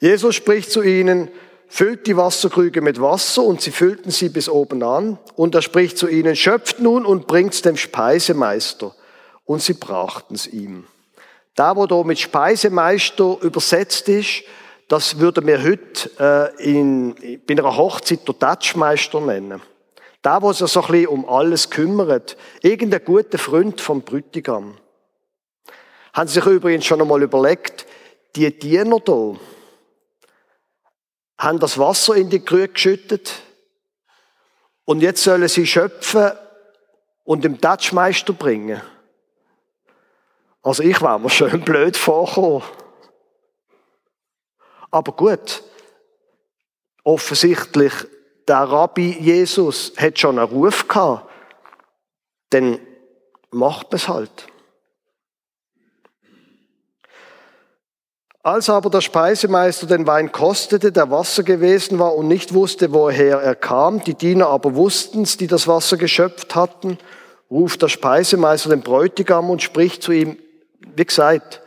Jesus 0.00 0.34
spricht 0.34 0.70
zu 0.70 0.82
ihnen, 0.82 1.30
füllt 1.66 2.06
die 2.06 2.16
Wasserkrüge 2.16 2.82
mit 2.82 3.00
Wasser 3.00 3.42
und 3.42 3.62
sie 3.62 3.70
füllten 3.70 4.10
sie 4.10 4.28
bis 4.28 4.50
oben 4.50 4.82
an. 4.82 5.18
Und 5.34 5.54
er 5.54 5.62
spricht 5.62 5.96
zu 5.96 6.08
ihnen, 6.08 6.36
schöpft 6.36 6.80
nun 6.80 7.06
und 7.06 7.26
bringt's 7.26 7.62
dem 7.62 7.78
Speisemeister. 7.78 8.94
Und 9.44 9.62
sie 9.62 9.74
brachten's 9.74 10.46
ihm. 10.46 10.84
Da, 11.54 11.76
wo 11.76 11.86
da 11.86 12.02
mit 12.02 12.18
Speisemeister 12.18 13.38
übersetzt 13.42 14.08
ist, 14.08 14.42
das 14.88 15.18
würde 15.18 15.40
mir 15.40 15.62
heute 15.62 16.10
äh, 16.58 16.70
in, 16.72 17.14
bei 17.46 17.54
einer 17.54 17.76
Hochzeit 17.76 18.26
der 18.26 18.38
Tatschmeister 18.38 19.20
nennen. 19.20 19.62
Da, 20.22 20.42
wo 20.42 20.52
sich 20.52 20.70
so 20.70 20.82
ein 20.82 20.86
bisschen 20.88 21.06
um 21.06 21.28
alles 21.28 21.70
kümmert. 21.70 22.36
Irgendein 22.62 23.04
guter 23.04 23.38
Freund 23.38 23.80
vom 23.80 24.02
Brütigam. 24.02 24.76
Haben 26.12 26.28
Sie 26.28 26.34
sich 26.34 26.46
übrigens 26.46 26.84
schon 26.84 27.00
einmal 27.00 27.22
überlegt, 27.22 27.86
die 28.36 28.58
Diener 28.58 29.00
da, 29.00 29.36
haben 31.38 31.58
das 31.58 31.78
Wasser 31.78 32.16
in 32.16 32.28
die 32.28 32.40
Krüge 32.40 32.68
geschüttet 32.68 33.32
und 34.84 35.00
jetzt 35.00 35.24
sollen 35.24 35.48
sie 35.48 35.66
schöpfen 35.66 36.32
und 37.24 37.44
dem 37.44 37.60
Tatschmeister 37.60 38.32
bringen. 38.32 38.80
Also 40.62 40.82
ich 40.82 41.00
war 41.00 41.18
mir 41.18 41.30
schön 41.30 41.62
blöd 41.62 41.96
vorgekommen. 41.96 42.62
Aber 44.90 45.12
gut, 45.12 45.62
offensichtlich, 47.04 47.92
der 48.46 48.58
Rabbi 48.58 49.16
Jesus 49.20 49.92
hat 49.96 50.18
schon 50.18 50.38
einen 50.38 50.48
Ruf 50.48 50.88
gehabt, 50.88 51.30
dann 52.50 52.78
macht 53.50 53.92
man 53.92 53.96
es 53.96 54.08
halt. 54.08 54.46
Als 58.42 58.70
aber 58.70 58.88
der 58.88 59.02
Speisemeister 59.02 59.86
den 59.86 60.06
Wein 60.06 60.32
kostete, 60.32 60.92
der 60.92 61.10
Wasser 61.10 61.42
gewesen 61.42 61.98
war 61.98 62.14
und 62.16 62.26
nicht 62.26 62.54
wusste, 62.54 62.92
woher 62.92 63.38
er 63.38 63.54
kam, 63.54 64.02
die 64.02 64.14
Diener 64.14 64.48
aber 64.48 64.74
wussten's, 64.74 65.36
die 65.36 65.46
das 65.46 65.68
Wasser 65.68 65.98
geschöpft 65.98 66.54
hatten, 66.54 66.98
ruft 67.50 67.82
der 67.82 67.88
Speisemeister 67.88 68.70
den 68.70 68.80
Bräutigam 68.80 69.50
und 69.50 69.62
spricht 69.62 70.02
zu 70.02 70.12
ihm, 70.12 70.38
wie 71.00 71.06
gesagt, 71.06 71.62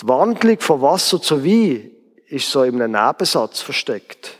die 0.00 0.06
Wandlung 0.06 0.60
von 0.60 0.80
Wasser 0.82 1.20
zu 1.20 1.44
Wein 1.44 1.90
ist 2.28 2.48
so 2.48 2.62
in 2.62 2.80
einem 2.80 2.92
Nebensatz 2.92 3.60
versteckt. 3.60 4.38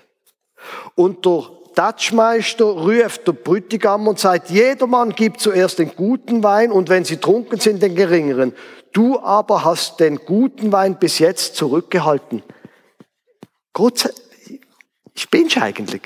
Und 0.94 1.26
der 1.26 1.50
Tatschmeister 1.74 2.66
ruft 2.66 3.26
der 3.26 3.32
Bräutigam 3.32 4.06
und 4.06 4.20
sagt, 4.20 4.50
jedermann 4.50 5.10
gibt 5.10 5.40
zuerst 5.40 5.80
den 5.80 5.96
guten 5.96 6.44
Wein 6.44 6.70
und 6.70 6.88
wenn 6.88 7.04
sie 7.04 7.16
trunken 7.16 7.58
sind, 7.58 7.82
den 7.82 7.96
geringeren. 7.96 8.54
Du 8.92 9.18
aber 9.18 9.64
hast 9.64 9.98
den 9.98 10.24
guten 10.24 10.70
Wein 10.70 11.00
bis 11.00 11.18
jetzt 11.18 11.56
zurückgehalten. 11.56 12.44
Gott, 13.72 14.08
ich 15.14 15.30
bin's 15.30 15.56
eigentlich. 15.56 16.02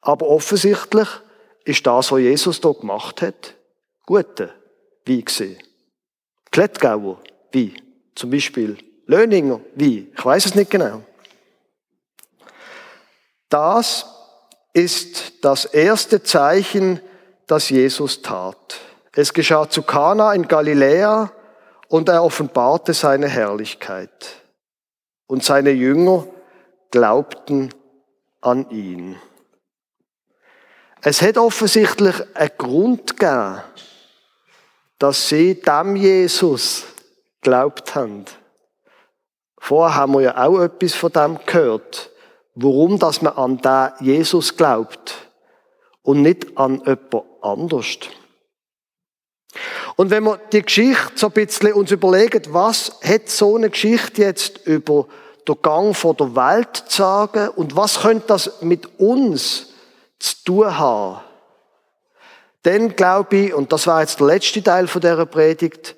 Aber 0.00 0.28
offensichtlich 0.28 1.08
ist 1.64 1.84
das, 1.84 2.12
was 2.12 2.20
Jesus 2.20 2.60
da 2.60 2.70
gemacht 2.70 3.20
hat, 3.20 3.56
gute 4.10 4.52
wie 5.04 5.24
gesehen. 5.24 5.62
Klettgauer 6.50 7.20
wie 7.52 7.76
zum 8.16 8.30
Beispiel 8.32 8.76
Löninger 9.06 9.60
wie, 9.76 10.10
ich 10.12 10.24
weiß 10.24 10.46
es 10.46 10.54
nicht 10.56 10.72
genau. 10.72 11.02
Das 13.48 14.06
ist 14.72 15.44
das 15.44 15.64
erste 15.64 16.24
Zeichen 16.24 17.00
das 17.46 17.68
Jesus 17.68 18.20
tat. 18.20 18.80
Es 19.12 19.32
geschah 19.32 19.70
zu 19.70 19.82
Kana 19.82 20.34
in 20.34 20.48
Galiläa 20.48 21.30
und 21.86 22.08
er 22.08 22.24
offenbarte 22.24 22.94
seine 22.94 23.28
Herrlichkeit. 23.28 24.42
Und 25.28 25.44
seine 25.44 25.70
Jünger 25.70 26.26
glaubten 26.90 27.72
an 28.40 28.68
ihn. 28.70 29.16
Es 31.00 31.22
hat 31.22 31.38
offensichtlich 31.38 32.16
einen 32.34 32.50
Grund 32.58 33.16
gegeben, 33.16 33.62
dass 35.00 35.30
sie 35.30 35.54
dem 35.60 35.96
Jesus 35.96 36.84
glaubt 37.40 37.94
haben. 37.96 38.26
Vorher 39.58 39.96
haben 39.96 40.12
wir 40.12 40.20
ja 40.20 40.46
auch 40.46 40.60
etwas 40.60 40.94
von 40.94 41.10
dem 41.10 41.38
gehört. 41.46 42.10
Warum, 42.54 42.98
dass 42.98 43.22
man 43.22 43.32
an 43.32 43.58
den 43.58 44.06
Jesus 44.06 44.56
glaubt 44.56 45.14
und 46.02 46.22
nicht 46.22 46.56
an 46.58 46.82
jemand 46.84 47.24
anders. 47.40 47.98
Und 49.96 50.10
wenn 50.10 50.24
wir 50.24 50.38
die 50.52 50.62
Geschichte 50.62 51.12
so 51.14 51.28
ein 51.28 51.32
bisschen 51.32 51.72
uns 51.72 51.90
überlegen, 51.90 52.42
was 52.50 53.00
hat 53.02 53.28
so 53.28 53.56
eine 53.56 53.70
Geschichte 53.70 54.22
jetzt 54.22 54.66
über 54.66 55.06
den 55.48 55.60
Gang 55.62 55.96
von 55.96 56.16
der 56.16 56.36
Welt 56.36 56.76
zu 56.76 56.98
sagen 56.98 57.48
und 57.48 57.74
was 57.74 58.00
könnte 58.02 58.26
das 58.28 58.60
mit 58.60 59.00
uns 59.00 59.72
zu 60.18 60.44
tun 60.44 60.78
haben? 60.78 61.20
Dann 62.62 62.94
glaube 62.94 63.36
ich, 63.36 63.54
und 63.54 63.72
das 63.72 63.86
war 63.86 64.00
jetzt 64.00 64.20
der 64.20 64.26
letzte 64.26 64.62
Teil 64.62 64.86
von 64.86 65.00
dieser 65.00 65.26
Predigt, 65.26 65.96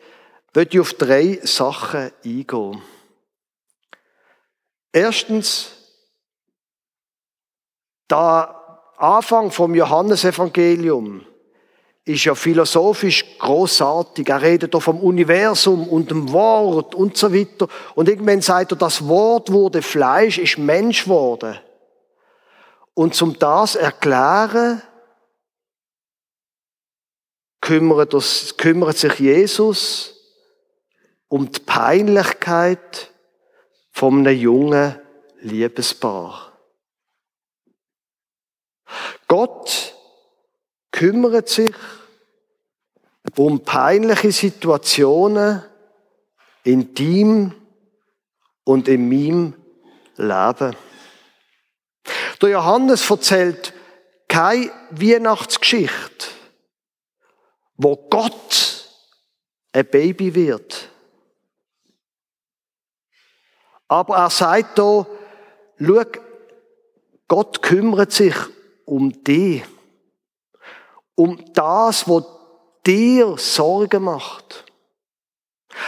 würde 0.53 0.71
ich 0.73 0.81
auf 0.81 0.95
drei 0.95 1.41
Sachen 1.43 2.13
eingehen. 2.25 2.83
Erstens, 4.93 5.73
da 8.07 8.81
Anfang 8.99 9.51
vom 9.51 9.75
Johannesevangelium 9.75 11.27
ist 12.05 12.25
ja 12.25 12.35
philosophisch 12.35 13.25
großartig. 13.39 14.29
Er 14.29 14.43
redet 14.43 14.75
doch 14.75 14.83
vom 14.83 15.01
Universum 15.01 15.89
und 15.89 16.11
dem 16.11 16.33
Wort 16.33 16.95
und 16.95 17.17
so 17.17 17.33
weiter. 17.33 17.69
Und 17.95 18.09
irgendwann 18.09 18.41
sagt 18.41 18.73
er, 18.73 18.77
das 18.77 19.07
Wort 19.09 19.51
wurde 19.51 19.83
Fleisch, 19.83 20.39
ist 20.39 20.59
Mensch 20.59 21.05
geworden. 21.05 21.59
Und 22.95 23.15
zum 23.15 23.39
das 23.39 23.77
erklären, 23.77 24.83
kümmert, 27.63 28.13
kümmert 28.59 28.99
sich 28.99 29.19
Jesus 29.19 30.15
um 31.29 31.51
die 31.51 31.61
Peinlichkeit 31.61 33.11
von 33.91 34.27
einem 34.27 34.39
jungen 34.39 35.01
Liebespaar. 35.41 36.53
Gott 39.27 39.95
kümmert 40.91 41.49
sich 41.49 41.75
um 43.37 43.61
peinliche 43.61 44.31
Situationen 44.31 45.63
in 46.65 46.95
deinem 46.95 47.55
und 48.65 48.89
in 48.89 49.09
meinem 49.09 49.55
Leben. 50.17 50.77
Der 52.43 52.49
Johannes 52.49 53.09
erzählt 53.09 53.73
keine 54.29 54.71
Weihnachtsgeschichte, 54.91 56.27
wo 57.77 57.97
Gott 57.97 58.89
ein 59.73 59.87
Baby 59.87 60.35
wird. 60.35 60.89
Aber 63.89 64.17
er 64.17 64.31
sagt 64.31 64.79
hier, 64.79 65.07
schau, 65.79 66.05
Gott 67.29 67.63
kümmert 67.63 68.13
sich 68.13 68.35
um 68.85 69.23
dich 69.25 69.63
um 71.15 71.53
das, 71.53 72.09
was 72.09 72.25
dir 72.87 73.37
Sorgen 73.39 74.05
macht. 74.05 74.65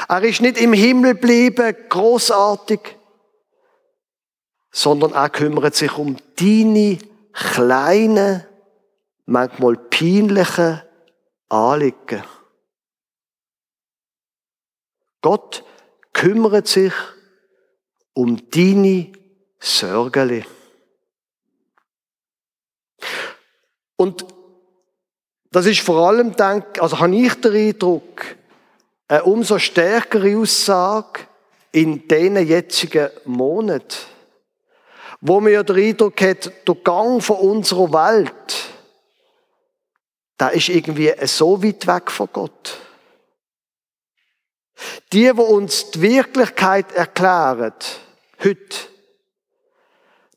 Er 0.08 0.22
ist 0.22 0.40
nicht 0.40 0.58
im 0.58 0.72
Himmel 0.72 1.14
geblieben, 1.14 1.76
großartig, 1.88 2.80
sondern 4.70 5.12
er 5.12 5.28
kümmert 5.28 5.74
sich 5.74 5.96
um 5.96 6.16
deine 6.38 6.98
kleinen, 7.32 8.44
manchmal 9.26 9.76
peinlichen 9.76 10.82
Anliegen. 11.48 12.24
Gott 15.20 15.64
kümmert 16.12 16.66
sich 16.66 16.92
um 18.12 18.50
deine 18.50 19.12
Sorgen. 19.58 20.44
Und 23.96 24.26
das 25.50 25.66
ist 25.66 25.80
vor 25.80 26.08
allem, 26.08 26.34
denk, 26.34 26.82
also 26.82 26.98
habe 26.98 27.16
ich 27.16 27.34
den 27.40 27.54
Eindruck, 27.54 28.36
eine 29.08 29.24
umso 29.24 29.58
stärkere 29.58 30.36
Aussage 30.36 31.20
in 31.72 32.08
diesen 32.08 32.36
jetzigen 32.46 33.10
Monaten, 33.24 33.96
wo 35.20 35.40
man 35.40 35.52
ja 35.52 35.62
den 35.62 35.76
Eindruck 35.76 36.20
hat, 36.20 36.50
der 36.66 36.74
Gang 36.76 37.22
von 37.22 37.36
unserer 37.36 37.92
Welt, 37.92 38.73
da 40.36 40.48
ist 40.48 40.68
irgendwie 40.68 41.12
so 41.26 41.62
weit 41.62 41.86
weg 41.86 42.10
von 42.10 42.28
Gott. 42.32 42.78
Die, 45.12 45.22
die 45.22 45.30
uns 45.30 45.90
die 45.92 46.02
Wirklichkeit 46.02 46.92
erklären, 46.92 47.74
heute, 48.42 48.76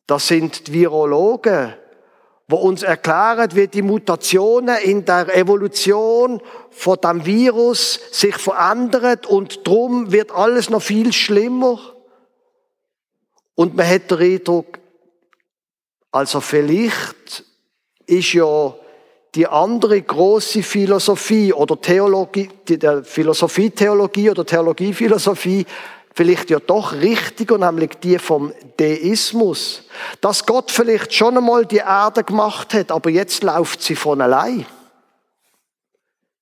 das 0.06 0.28
sind 0.28 0.68
die 0.68 0.74
Virologen 0.74 1.74
wo 2.48 2.56
uns 2.58 2.82
erklären, 2.82 3.50
wie 3.54 3.68
die 3.68 3.82
Mutationen 3.82 4.78
in 4.78 5.04
der 5.04 5.36
Evolution 5.36 6.42
von 6.72 6.98
dem 7.04 7.26
Virus 7.26 8.00
sich 8.12 8.38
verändern 8.38 9.20
und 9.28 9.68
drum 9.68 10.14
wird 10.14 10.32
alles 10.32 10.70
noch 10.70 10.82
viel 10.82 11.12
schlimmer. 11.12 11.78
Und 13.56 13.76
man 13.76 13.90
hat 13.90 14.10
den 14.12 14.20
Eindruck, 14.20 14.80
also 16.12 16.40
vielleicht 16.40 17.44
ist 18.06 18.32
ja 18.32 18.74
die 19.38 19.48
andere 19.48 20.02
große 20.02 20.64
Philosophie 20.64 21.54
oder 21.54 21.80
Theologie, 21.80 22.50
die 22.68 22.80
Philosophie-Theologie 23.04 24.32
oder 24.32 24.44
Theologie-Philosophie 24.44 25.64
vielleicht 26.16 26.50
ja 26.50 26.60
doch 26.60 26.94
richtiger, 26.94 27.60
nämlich 27.60 27.92
die 28.02 28.18
vom 28.18 28.52
Deismus. 28.78 29.84
Dass 30.22 30.44
Gott 30.44 30.72
vielleicht 30.72 31.14
schon 31.14 31.38
einmal 31.38 31.68
die 31.68 31.78
Erde 31.78 32.24
gemacht 32.24 32.74
hat, 32.74 32.92
aber 32.92 33.12
jetzt 33.12 33.44
läuft 33.44 33.84
sie 33.84 33.96
von 33.96 34.22
allein. 34.22 34.66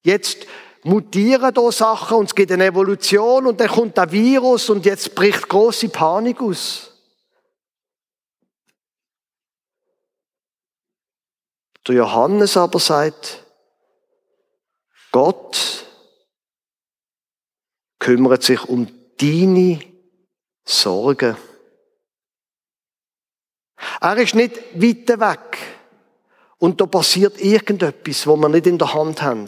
Jetzt 0.04 0.48
mutieren 0.84 1.54
da 1.54 1.72
Sachen 1.74 2.16
und 2.16 2.28
es 2.28 2.36
gibt 2.36 2.54
eine 2.54 2.68
Evolution 2.68 3.46
und 3.48 3.60
dann 3.60 3.68
kommt 3.68 3.98
der 3.98 4.10
Virus 4.10 4.70
und 4.70 4.86
jetzt 4.86 5.14
bricht 5.16 5.50
große 5.50 5.90
Panik 5.90 6.42
aus. 6.42 6.95
Der 11.88 11.96
Johannes 11.96 12.58
aber 12.58 12.80
sagt, 12.80 13.44
Gott 15.12 15.86
kümmert 18.00 18.44
sich 18.44 18.64
um 18.66 18.88
deine 19.18 19.80
Sorgen. 20.66 21.38
Er 24.02 24.18
ist 24.18 24.36
nicht 24.36 24.58
weit 24.76 25.20
weg 25.20 25.58
und 26.58 26.82
da 26.82 26.86
passiert 26.86 27.40
irgendetwas, 27.40 28.26
wo 28.26 28.36
wir 28.36 28.50
nicht 28.50 28.68
in 28.68 28.78
der 28.78 28.94
Hand 28.94 29.22
haben. 29.22 29.48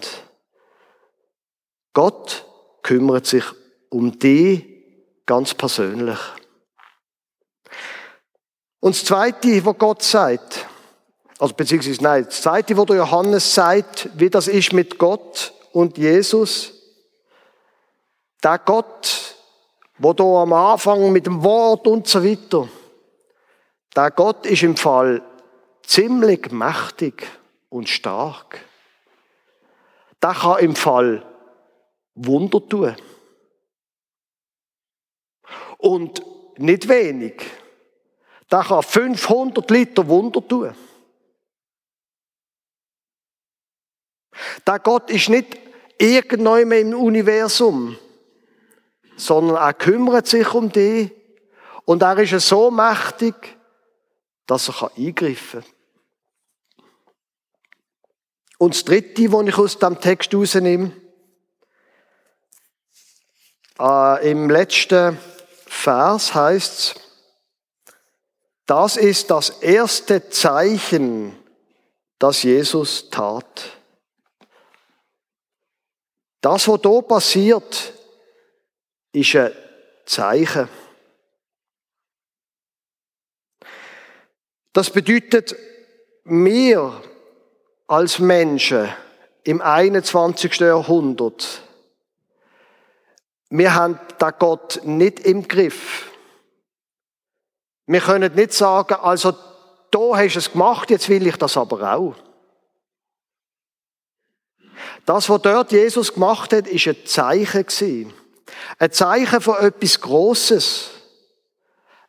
Gott 1.93 2.45
kümmert 2.84 3.26
sich 3.26 3.43
um 3.89 4.19
die 4.19 4.84
ganz 5.26 5.54
persönlich. 5.54 6.19
Und 8.80 8.95
das 8.95 9.06
Zweite, 9.06 9.65
was 9.65 9.78
Gott 9.78 10.04
sagt, 10.04 10.66
also 11.39 11.54
beziehungsweise 11.54 12.04
nein, 12.04 12.26
das 12.26 12.41
Zweite, 12.41 12.76
was 12.78 12.86
der 12.86 12.95
Johannes 12.97 13.54
sagt, 13.54 14.10
wie 14.15 14.30
das 14.30 14.47
ist 14.47 14.73
mit 14.73 14.97
Gott 14.97 15.54
und 15.71 15.97
Jesus, 15.97 16.73
der 18.43 18.58
Gott, 18.60 19.36
wo 20.00 20.13
da 20.13 20.23
am 20.23 20.54
Anfang 20.54 21.12
mit 21.12 21.26
dem 21.26 21.43
Wort 21.43 21.88
und 21.88 22.08
so 22.08 22.23
weiter, 22.23 22.67
der 23.95 24.12
Gott 24.12 24.45
ist 24.45 24.63
im 24.63 24.76
Fall 24.76 25.21
ziemlich 25.84 26.52
mächtig 26.52 27.28
und 27.69 27.89
stark. 27.89 28.60
Der 30.21 30.34
kann 30.34 30.60
im 30.60 30.76
Fall 30.76 31.26
Wunder 32.15 32.67
tun. 32.67 32.95
Und 35.78 36.23
nicht 36.58 36.88
wenig. 36.88 37.41
Der 38.52 38.63
kann 38.63 38.82
500 38.82 39.69
Liter 39.69 40.08
Wunder 40.08 40.47
tun. 40.47 40.73
Der 44.67 44.80
Gott 44.80 45.10
ist 45.10 45.30
nicht 45.30 45.58
irgendwann 45.97 46.71
im 46.71 46.93
Universum 46.93 47.97
sondern 49.17 49.58
er 49.58 49.73
kümmert 49.73 50.27
sich 50.27 50.53
um 50.53 50.71
dich 50.71 51.12
und 51.86 52.03
er 52.03 52.17
ist 52.19 52.47
so 52.47 52.71
mächtig, 52.71 53.58
dass 54.45 54.69
er 54.69 54.91
eingreifen 54.95 55.63
kann. 55.63 55.73
Und 58.60 58.75
das 58.75 58.86
Dritte, 58.86 59.32
was 59.32 59.47
ich 59.47 59.58
aus 59.58 59.80
dem 59.80 59.99
Text 59.99 60.32
herausnehme, 60.32 60.91
äh, 63.80 64.32
im 64.32 64.49
letzten 64.49 65.17
Vers 65.65 66.34
heißt 66.34 66.80
es, 66.80 66.95
das 68.65 68.97
ist 68.97 69.30
das 69.32 69.49
erste 69.62 70.30
Zeichen, 70.30 71.38
das 72.19 72.43
Jesus 72.43 73.10
tat. 73.10 73.77
Das, 76.47 76.65
was 76.65 76.81
hier 76.81 77.01
passiert, 77.01 77.93
ist 79.12 79.36
ein 79.36 79.51
Zeichen. 80.05 80.69
Das 84.71 84.89
bedeutet, 84.89 85.57
wir 86.23 87.03
als 87.88 88.19
Menschen 88.19 88.88
im 89.43 89.60
21. 89.60 90.57
Jahrhundert, 90.62 91.63
wir 93.49 93.75
haben 93.75 93.99
da 94.17 94.31
Gott 94.31 94.79
nicht 94.86 95.19
im 95.19 95.49
Griff. 95.49 96.13
Wir 97.88 97.99
können 97.99 98.33
nicht 98.36 98.53
sagen, 98.53 98.95
also 98.95 99.33
da 99.91 99.99
hast 100.15 100.36
du 100.36 100.39
es 100.39 100.51
gemacht, 100.53 100.91
jetzt 100.91 101.10
will 101.10 101.27
ich 101.27 101.36
das 101.36 101.57
aber 101.57 101.93
auch. 101.93 102.27
Das, 105.08 105.30
was 105.30 105.41
dort 105.41 105.72
Jesus 105.72 106.13
gemacht 106.13 106.52
hat, 106.52 106.67
ist 106.67 106.86
ein 106.86 106.98
Zeichen. 107.06 108.13
Ein 108.78 108.91
Zeichen 108.91 109.39
von 109.39 109.56
etwas 109.56 110.02
Großes. 110.02 110.89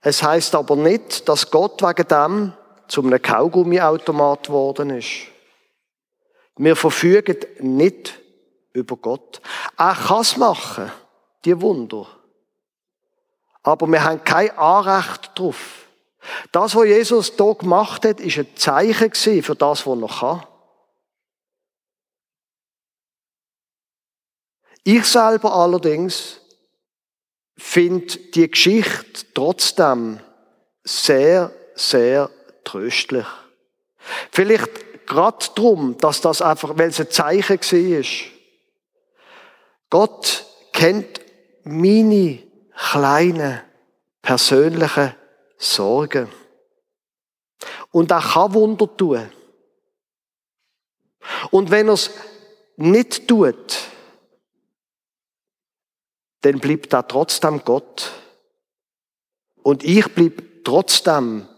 Es 0.00 0.20
heißt 0.20 0.56
aber 0.56 0.74
nicht, 0.74 1.28
dass 1.28 1.52
Gott 1.52 1.80
wegen 1.80 2.08
dem 2.08 2.52
zu 2.88 3.02
einem 3.02 3.22
Kaugummiautomat 3.22 4.48
geworden 4.48 4.90
ist. 4.90 5.28
Wir 6.56 6.74
verfügen 6.74 7.36
nicht 7.60 8.18
über 8.72 8.96
Gott. 8.96 9.40
Er 9.76 9.94
kann 9.94 10.22
es 10.22 10.36
machen, 10.36 10.90
die 11.44 11.60
Wunder. 11.60 12.04
Aber 13.62 13.86
wir 13.86 14.02
haben 14.02 14.24
kein 14.24 14.50
Anrecht 14.58 15.30
drauf. 15.36 15.86
Das, 16.50 16.74
was 16.74 16.86
Jesus 16.86 17.32
hier 17.36 17.54
gemacht 17.54 18.04
hat, 18.04 18.18
ist 18.18 18.38
ein 18.38 18.56
Zeichen 18.56 19.14
für 19.44 19.54
das, 19.54 19.86
was 19.86 20.00
er 20.00 20.18
kann. 20.18 20.42
Ich 24.90 25.04
selber 25.04 25.52
allerdings 25.52 26.40
finde 27.58 28.06
die 28.06 28.50
Geschichte 28.50 29.26
trotzdem 29.34 30.18
sehr, 30.82 31.52
sehr 31.74 32.30
tröstlich. 32.64 33.26
Vielleicht 34.32 35.06
gerade 35.06 35.44
darum, 35.54 35.98
dass 35.98 36.22
das 36.22 36.40
einfach, 36.40 36.78
weil 36.78 36.88
es 36.88 37.00
ein 37.00 37.10
Zeichen 37.10 37.60
war. 37.60 38.04
Gott 39.90 40.46
kennt 40.72 41.20
meine 41.64 42.38
kleinen 42.74 43.60
persönlichen 44.22 45.14
Sorgen. 45.58 46.32
Und 47.90 48.10
er 48.10 48.22
kann 48.22 48.54
Wunder 48.54 48.88
tun. 48.96 49.30
Und 51.50 51.70
wenn 51.70 51.88
er 51.88 51.92
es 51.92 52.10
nicht 52.78 53.28
tut, 53.28 53.88
dann 56.40 56.60
bleibt 56.60 56.92
da 56.92 57.02
trotzdem 57.02 57.64
Gott. 57.64 58.12
Und 59.62 59.84
ich 59.84 60.06
blieb 60.14 60.64
trotzdem 60.64 61.48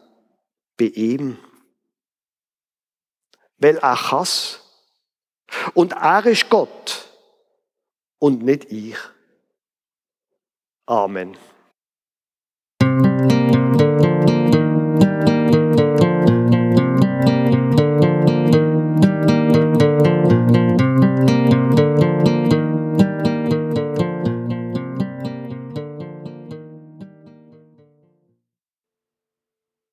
bei 0.77 0.87
ihm. 0.87 1.39
Weil 3.59 3.77
er 3.77 3.97
kann's. 3.97 4.61
Und 5.75 5.93
er 5.93 6.25
ist 6.27 6.49
Gott 6.49 7.09
und 8.19 8.43
nicht 8.43 8.71
ich. 8.71 8.97
Amen. 10.87 11.37